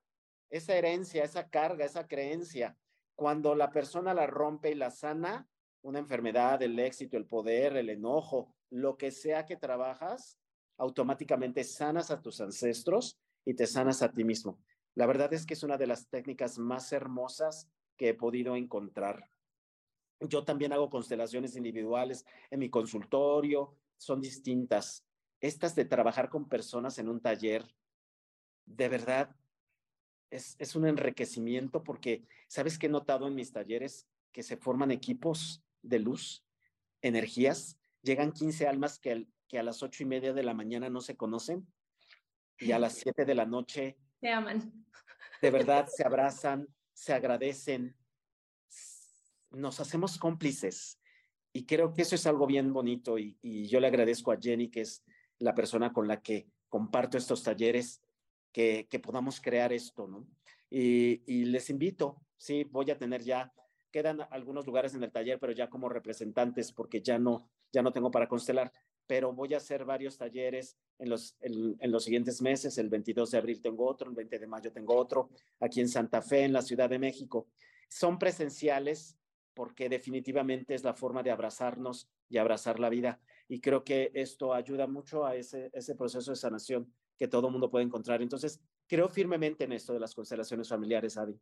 [0.50, 2.76] esa herencia, esa carga, esa creencia.
[3.16, 5.48] Cuando la persona la rompe y la sana,
[5.82, 10.38] una enfermedad, el éxito, el poder, el enojo, lo que sea que trabajas,
[10.76, 14.58] automáticamente sanas a tus ancestros y te sanas a ti mismo.
[14.94, 19.30] La verdad es que es una de las técnicas más hermosas que he podido encontrar.
[20.20, 25.04] Yo también hago constelaciones individuales en mi consultorio, son distintas.
[25.40, 27.66] Estas de trabajar con personas en un taller,
[28.64, 29.36] de verdad,
[30.30, 34.06] es, es un enriquecimiento porque, ¿sabes qué he notado en mis talleres?
[34.32, 36.44] Que se forman equipos de luz,
[37.02, 41.00] energías, llegan 15 almas que, que a las ocho y media de la mañana no
[41.00, 41.66] se conocen
[42.58, 44.86] y a las siete de la noche se aman.
[45.42, 47.96] De verdad se abrazan, se agradecen,
[49.50, 50.98] nos hacemos cómplices.
[51.52, 54.68] Y creo que eso es algo bien bonito y, y yo le agradezco a Jenny,
[54.68, 55.02] que es
[55.38, 58.02] la persona con la que comparto estos talleres,
[58.56, 60.26] que, podamos crear esto, ¿no?
[60.70, 63.52] Y, y les invito, sí, voy a tener ya
[63.90, 67.92] quedan algunos lugares en el taller, pero ya como representantes, porque ya no, ya no
[67.92, 68.72] tengo para constelar,
[69.06, 72.76] pero voy a hacer varios talleres en los, en, los siguientes meses.
[72.78, 75.30] El 22 de abril tengo otro, el 20 de mayo tengo otro,
[75.60, 77.46] aquí en Santa Fe, en la Ciudad de México.
[77.88, 79.16] Son presenciales
[79.54, 83.20] porque definitivamente es la forma de abrazarnos y abrazar la vida.
[83.48, 87.70] Y creo que esto ayuda mucho a ese, ese proceso de sanación que todo mundo
[87.70, 88.22] puede encontrar.
[88.22, 91.38] Entonces, creo firmemente en esto de las constelaciones familiares, Adi.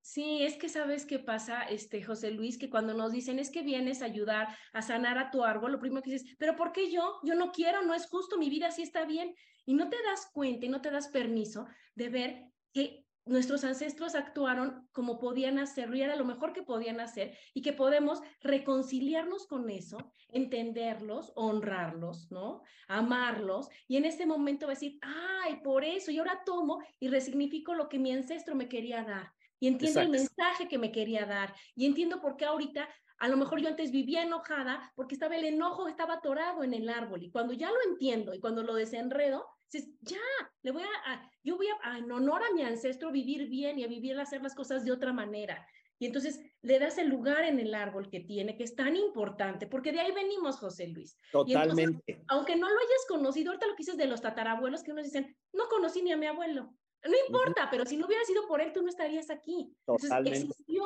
[0.00, 3.62] Sí, es que sabes qué pasa, este José Luis, que cuando nos dicen es que
[3.62, 6.92] vienes a ayudar a sanar a tu árbol, lo primero que dices, pero ¿por qué
[6.92, 7.18] yo?
[7.24, 9.34] Yo no quiero, no es justo, mi vida sí está bien.
[9.64, 14.14] Y no te das cuenta y no te das permiso de ver que nuestros ancestros
[14.14, 19.46] actuaron como podían hacerlo y era lo mejor que podían hacer y que podemos reconciliarnos
[19.46, 22.62] con eso, entenderlos, honrarlos, ¿no?
[22.88, 27.88] Amarlos y en este momento decir, ay, por eso, y ahora tomo y resignifico lo
[27.88, 31.86] que mi ancestro me quería dar y entiendo el mensaje que me quería dar y
[31.86, 35.88] entiendo por qué ahorita a lo mejor yo antes vivía enojada porque estaba el enojo,
[35.88, 37.22] estaba atorado en el árbol.
[37.22, 40.18] Y cuando ya lo entiendo y cuando lo desenredo, dices, ya,
[40.62, 43.88] le voy a, yo voy a, en honor a mi ancestro, vivir bien y a
[43.88, 45.66] vivir, a hacer las cosas de otra manera.
[45.98, 49.66] Y entonces le das el lugar en el árbol que tiene, que es tan importante,
[49.66, 51.16] porque de ahí venimos, José Luis.
[51.32, 52.22] Totalmente.
[52.28, 55.36] aunque no lo hayas conocido, ahorita lo que dices de los tatarabuelos, que unos dicen,
[55.52, 56.74] no conocí ni a mi abuelo.
[57.08, 59.74] No importa, pero si no hubiera sido por él, tú no estarías aquí.
[59.84, 60.38] Totalmente.
[60.38, 60.84] existió,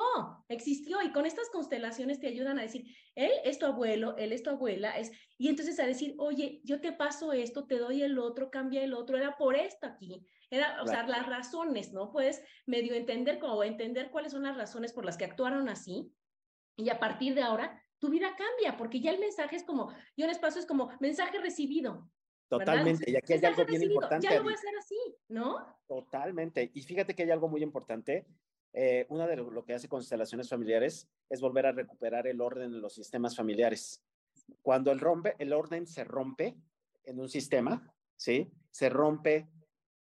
[0.48, 1.02] existió.
[1.02, 4.50] Y con estas constelaciones te ayudan a decir, él es tu abuelo, él es tu
[4.50, 4.96] abuela.
[4.98, 5.12] Es...
[5.38, 8.94] Y entonces a decir, oye, yo te paso esto, te doy el otro, cambia el
[8.94, 10.26] otro, era por esto aquí.
[10.50, 12.10] Era, o sea, las razones, ¿no?
[12.10, 16.12] Puedes medio entender como entender cuáles son las razones por las que actuaron así.
[16.76, 20.26] Y a partir de ahora, tu vida cambia, porque ya el mensaje es como, yo
[20.26, 22.10] les paso es como mensaje recibido.
[22.50, 24.26] Totalmente, y aquí hay algo bien importante.
[24.26, 24.98] Ya lo voy a hacer así,
[25.28, 25.64] ¿no?
[25.86, 28.26] Totalmente, y fíjate que hay algo muy importante.
[28.72, 32.80] Eh, una de lo, que hace constelaciones familiares es volver a recuperar el orden en
[32.80, 34.02] los sistemas familiares.
[34.62, 36.56] Cuando el, rompe, el orden se rompe
[37.04, 38.52] en un sistema, ¿sí?
[38.72, 39.48] Se rompe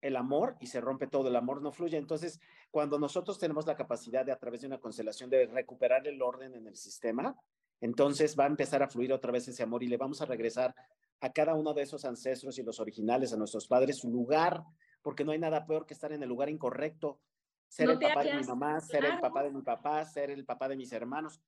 [0.01, 1.99] el amor y se rompe todo, el amor no fluye.
[1.99, 2.41] Entonces,
[2.71, 6.55] cuando nosotros tenemos la capacidad de a través de una constelación de recuperar el orden
[6.55, 7.39] en el sistema,
[7.83, 10.75] entonces va a empezar a fluir otra vez ese amor y le vamos a regresar
[11.21, 14.63] a cada uno de esos ancestros y los originales, a nuestros padres, su lugar,
[15.03, 17.21] porque no hay nada peor que estar en el lugar incorrecto,
[17.69, 20.69] ser el papá de mi mamá, ser el papá de mi papá, ser el papá
[20.69, 21.41] de mis hermanos.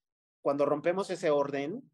[0.42, 1.90] Cuando rompemos ese orden,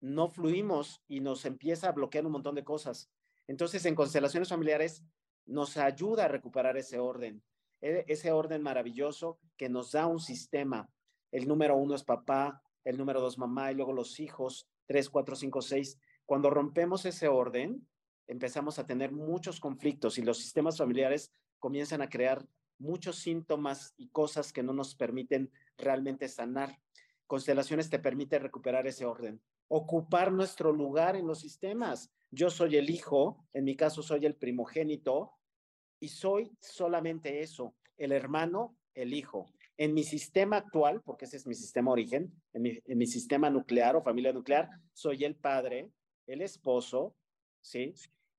[0.00, 3.10] no fluimos y nos empieza a bloquear un montón de cosas.
[3.46, 5.04] Entonces, en constelaciones familiares
[5.46, 7.42] nos ayuda a recuperar ese orden,
[7.80, 10.88] e, ese orden maravilloso que nos da un sistema.
[11.32, 15.36] El número uno es papá, el número dos mamá y luego los hijos, tres, cuatro,
[15.36, 15.98] cinco, seis.
[16.30, 17.88] Cuando rompemos ese orden,
[18.28, 22.46] empezamos a tener muchos conflictos y los sistemas familiares comienzan a crear
[22.78, 26.78] muchos síntomas y cosas que no nos permiten realmente sanar.
[27.26, 32.12] Constelaciones te permite recuperar ese orden, ocupar nuestro lugar en los sistemas.
[32.30, 35.32] Yo soy el hijo, en mi caso soy el primogénito
[35.98, 39.46] y soy solamente eso, el hermano, el hijo.
[39.76, 43.50] En mi sistema actual, porque ese es mi sistema origen, en mi, en mi sistema
[43.50, 45.90] nuclear o familia nuclear, soy el padre,
[46.32, 47.16] el esposo,
[47.60, 47.94] ¿sí?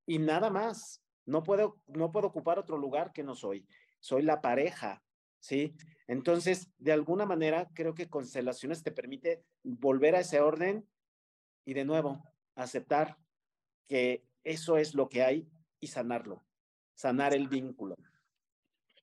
[0.06, 1.04] Y nada más.
[1.26, 3.68] No puedo, no puedo ocupar otro lugar que no soy.
[4.00, 5.04] Soy la pareja,
[5.40, 5.76] ¿sí?
[6.08, 10.88] Entonces, de alguna manera, creo que constelaciones te permite volver a ese orden
[11.64, 12.24] y de nuevo
[12.56, 13.18] aceptar
[13.88, 15.48] que eso es lo que hay
[15.80, 16.44] y sanarlo,
[16.96, 17.96] sanar el vínculo.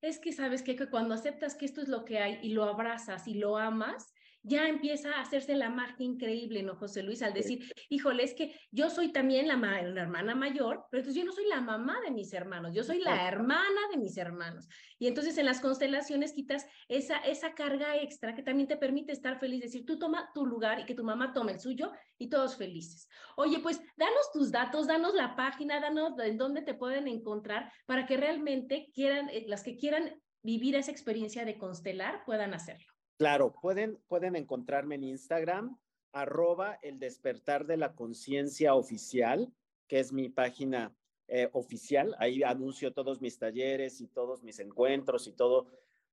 [0.01, 3.27] Es que sabes que cuando aceptas que esto es lo que hay y lo abrazas
[3.29, 4.13] y lo amas,
[4.43, 7.23] ya empieza a hacerse la magia increíble, ¿no, José Luis?
[7.23, 11.33] Al decir, híjole, es que yo soy también la, hermana mayor, pero entonces yo no
[11.33, 14.69] soy la mamá de mis hermanos, yo soy la hermana de mis hermanos.
[14.99, 19.39] Y entonces en las constelaciones quitas esa, esa carga extra que también te permite estar
[19.39, 22.57] feliz, decir, tú toma tu lugar y que tu mamá tome el suyo y todos
[22.57, 23.09] felices.
[23.37, 28.07] Oye, pues danos tus datos, danos la página, danos en dónde te pueden encontrar para
[28.07, 32.98] que realmente quieran, eh, las que quieran vivir esa experiencia de constelar puedan hacerlo.
[33.19, 35.77] Claro, pueden, pueden encontrarme en Instagram,
[36.13, 39.53] arroba el despertar de la conciencia oficial,
[39.89, 40.97] que es mi página
[41.27, 42.15] eh, oficial.
[42.21, 45.67] Ahí anuncio todos mis talleres y todos mis encuentros y todo,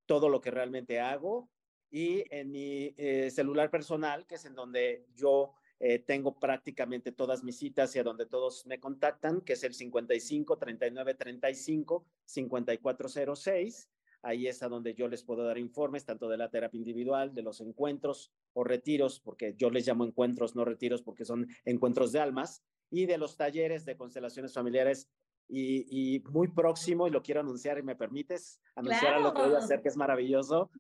[0.08, 1.48] todo lo que realmente hago.
[1.92, 7.44] Y en mi eh, celular personal, que es en donde yo eh, tengo prácticamente todas
[7.44, 13.90] mis citas y a donde todos me contactan, que es el 55 39 35 5406.
[14.26, 17.44] Ahí es a donde yo les puedo dar informes, tanto de la terapia individual, de
[17.44, 22.22] los encuentros o retiros, porque yo les llamo encuentros, no retiros, porque son encuentros de
[22.22, 25.08] almas, y de los talleres de constelaciones familiares.
[25.48, 29.60] Y, muy próximo, y lo quiero anunciar, y me permites anunciar lo que voy a
[29.60, 30.72] hacer, que es maravilloso.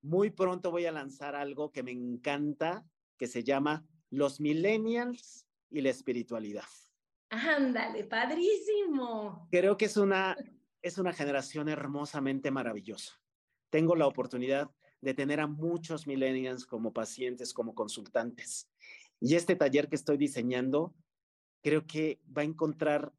[0.00, 2.86] Muy pronto voy a lanzar algo que me encanta,
[3.18, 6.64] que se llama Los Millennials y la Espiritualidad.
[7.28, 9.46] Ándale, padrísimo.
[9.50, 10.34] Creo que es una
[10.84, 13.18] es una generación hermosamente maravillosa.
[13.70, 14.70] Tengo la oportunidad
[15.00, 18.68] de tener a muchos millennials como pacientes, como consultantes.
[19.18, 20.94] Y este taller que estoy diseñando,
[21.62, 23.14] creo que va a encontrar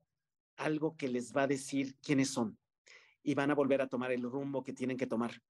[0.58, 2.56] algo que les va a decir quiénes son
[3.24, 5.42] y van a volver a tomar el rumbo que tienen que tomar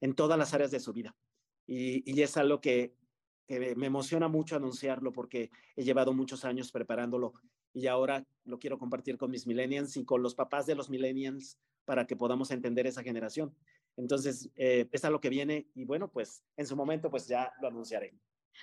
[0.00, 1.14] en todas las áreas de su vida.
[1.66, 2.94] Y, es algo que,
[3.46, 7.34] me emociona mucho anunciarlo porque he llevado muchos años preparándolo
[7.72, 11.58] y ahora lo quiero compartir con mis millennials y con los papás de los millennials
[11.84, 13.54] para que podamos entender esa generación.
[13.96, 17.52] Entonces, eh, es a lo que viene y bueno, pues en su momento pues ya
[17.60, 18.14] lo anunciaré.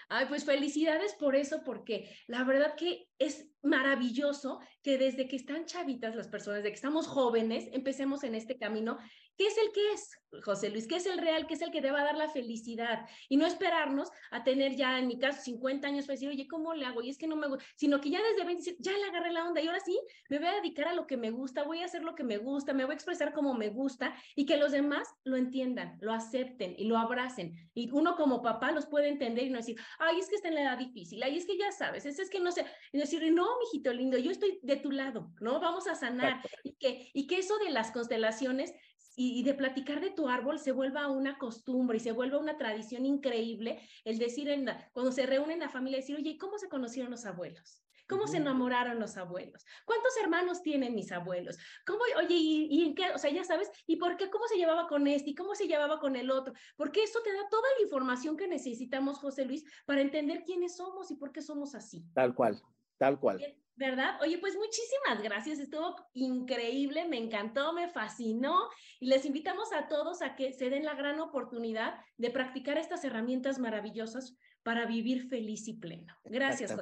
[0.10, 5.66] Ay, pues felicidades por eso, porque la verdad que es maravilloso que desde que están
[5.66, 8.98] chavitas las personas, de que estamos jóvenes, empecemos en este camino
[9.38, 10.88] ¿Qué es el que es, José Luis?
[10.88, 11.46] ¿Qué es el real?
[11.46, 13.06] ¿Qué es el que te va a dar la felicidad?
[13.28, 16.74] Y no esperarnos a tener ya, en mi caso, 50 años para decir, oye, ¿cómo
[16.74, 17.02] le hago?
[17.02, 19.46] Y es que no me gusta, sino que ya desde 20, ya le agarré la
[19.46, 20.00] onda y ahora sí,
[20.30, 22.38] me voy a dedicar a lo que me gusta, voy a hacer lo que me
[22.38, 26.14] gusta, me voy a expresar como me gusta y que los demás lo entiendan, lo
[26.14, 27.70] acepten y lo abracen.
[27.74, 30.56] Y uno como papá los puede entender y no decir, ay, es que está en
[30.56, 33.30] la edad difícil, ay, es que ya sabes, es, es que no sé, y decir,
[33.34, 35.60] no, mijito lindo, yo estoy de tu lado, ¿no?
[35.60, 36.42] Vamos a sanar.
[36.64, 38.74] Y que, y que eso de las constelaciones
[39.16, 43.06] y, de platicar de tu árbol se vuelva una costumbre y se vuelva una tradición
[43.06, 47.26] increíble el decir, en cuando se reúnen la familia, decir, oye, ¿cómo se conocieron los
[47.26, 47.82] abuelos?
[48.08, 49.66] ¿Cómo se enamoraron los abuelos?
[49.84, 51.58] ¿Cuántos hermanos tienen mis abuelos?
[51.88, 54.88] ¿Cómo, oye, y, en qué, o sea, ya sabes, ¿y por qué, cómo se llevaba
[54.88, 56.54] con este y cómo se llevaba con el otro?
[56.76, 61.10] Porque eso te da toda la información que necesitamos, José Luis, para entender quiénes somos
[61.10, 62.06] y por qué somos así.
[62.14, 62.62] Tal cual,
[62.98, 63.42] tal cual.
[63.78, 64.18] ¿Verdad?
[64.22, 68.70] Oye, pues muchísimas gracias, estuvo increíble, me encantó, me fascinó
[69.02, 73.04] y les invitamos a todos a que se den la gran oportunidad de practicar estas
[73.04, 76.16] herramientas maravillosas para vivir feliz y pleno.
[76.24, 76.74] Gracias.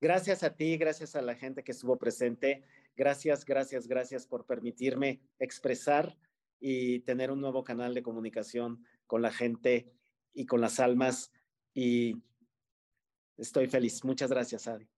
[0.00, 2.64] Gracias a ti, gracias a la gente que estuvo presente.
[2.96, 6.16] Gracias, gracias, gracias por permitirme expresar
[6.60, 9.92] y tener un nuevo canal de comunicación con la gente
[10.32, 11.32] y con las almas
[11.74, 12.16] y
[13.36, 14.04] estoy feliz.
[14.04, 14.88] Muchas gracias, Adi.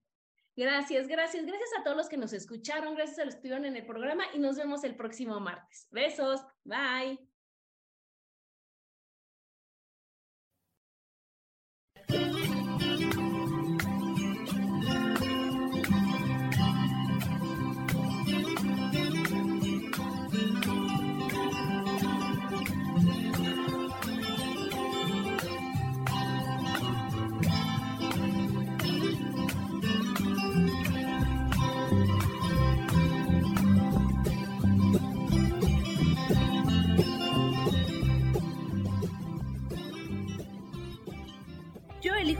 [0.54, 3.76] Gracias, gracias, gracias a todos los que nos escucharon, gracias a los que estuvieron en
[3.76, 5.88] el programa y nos vemos el próximo martes.
[5.90, 7.31] Besos, bye.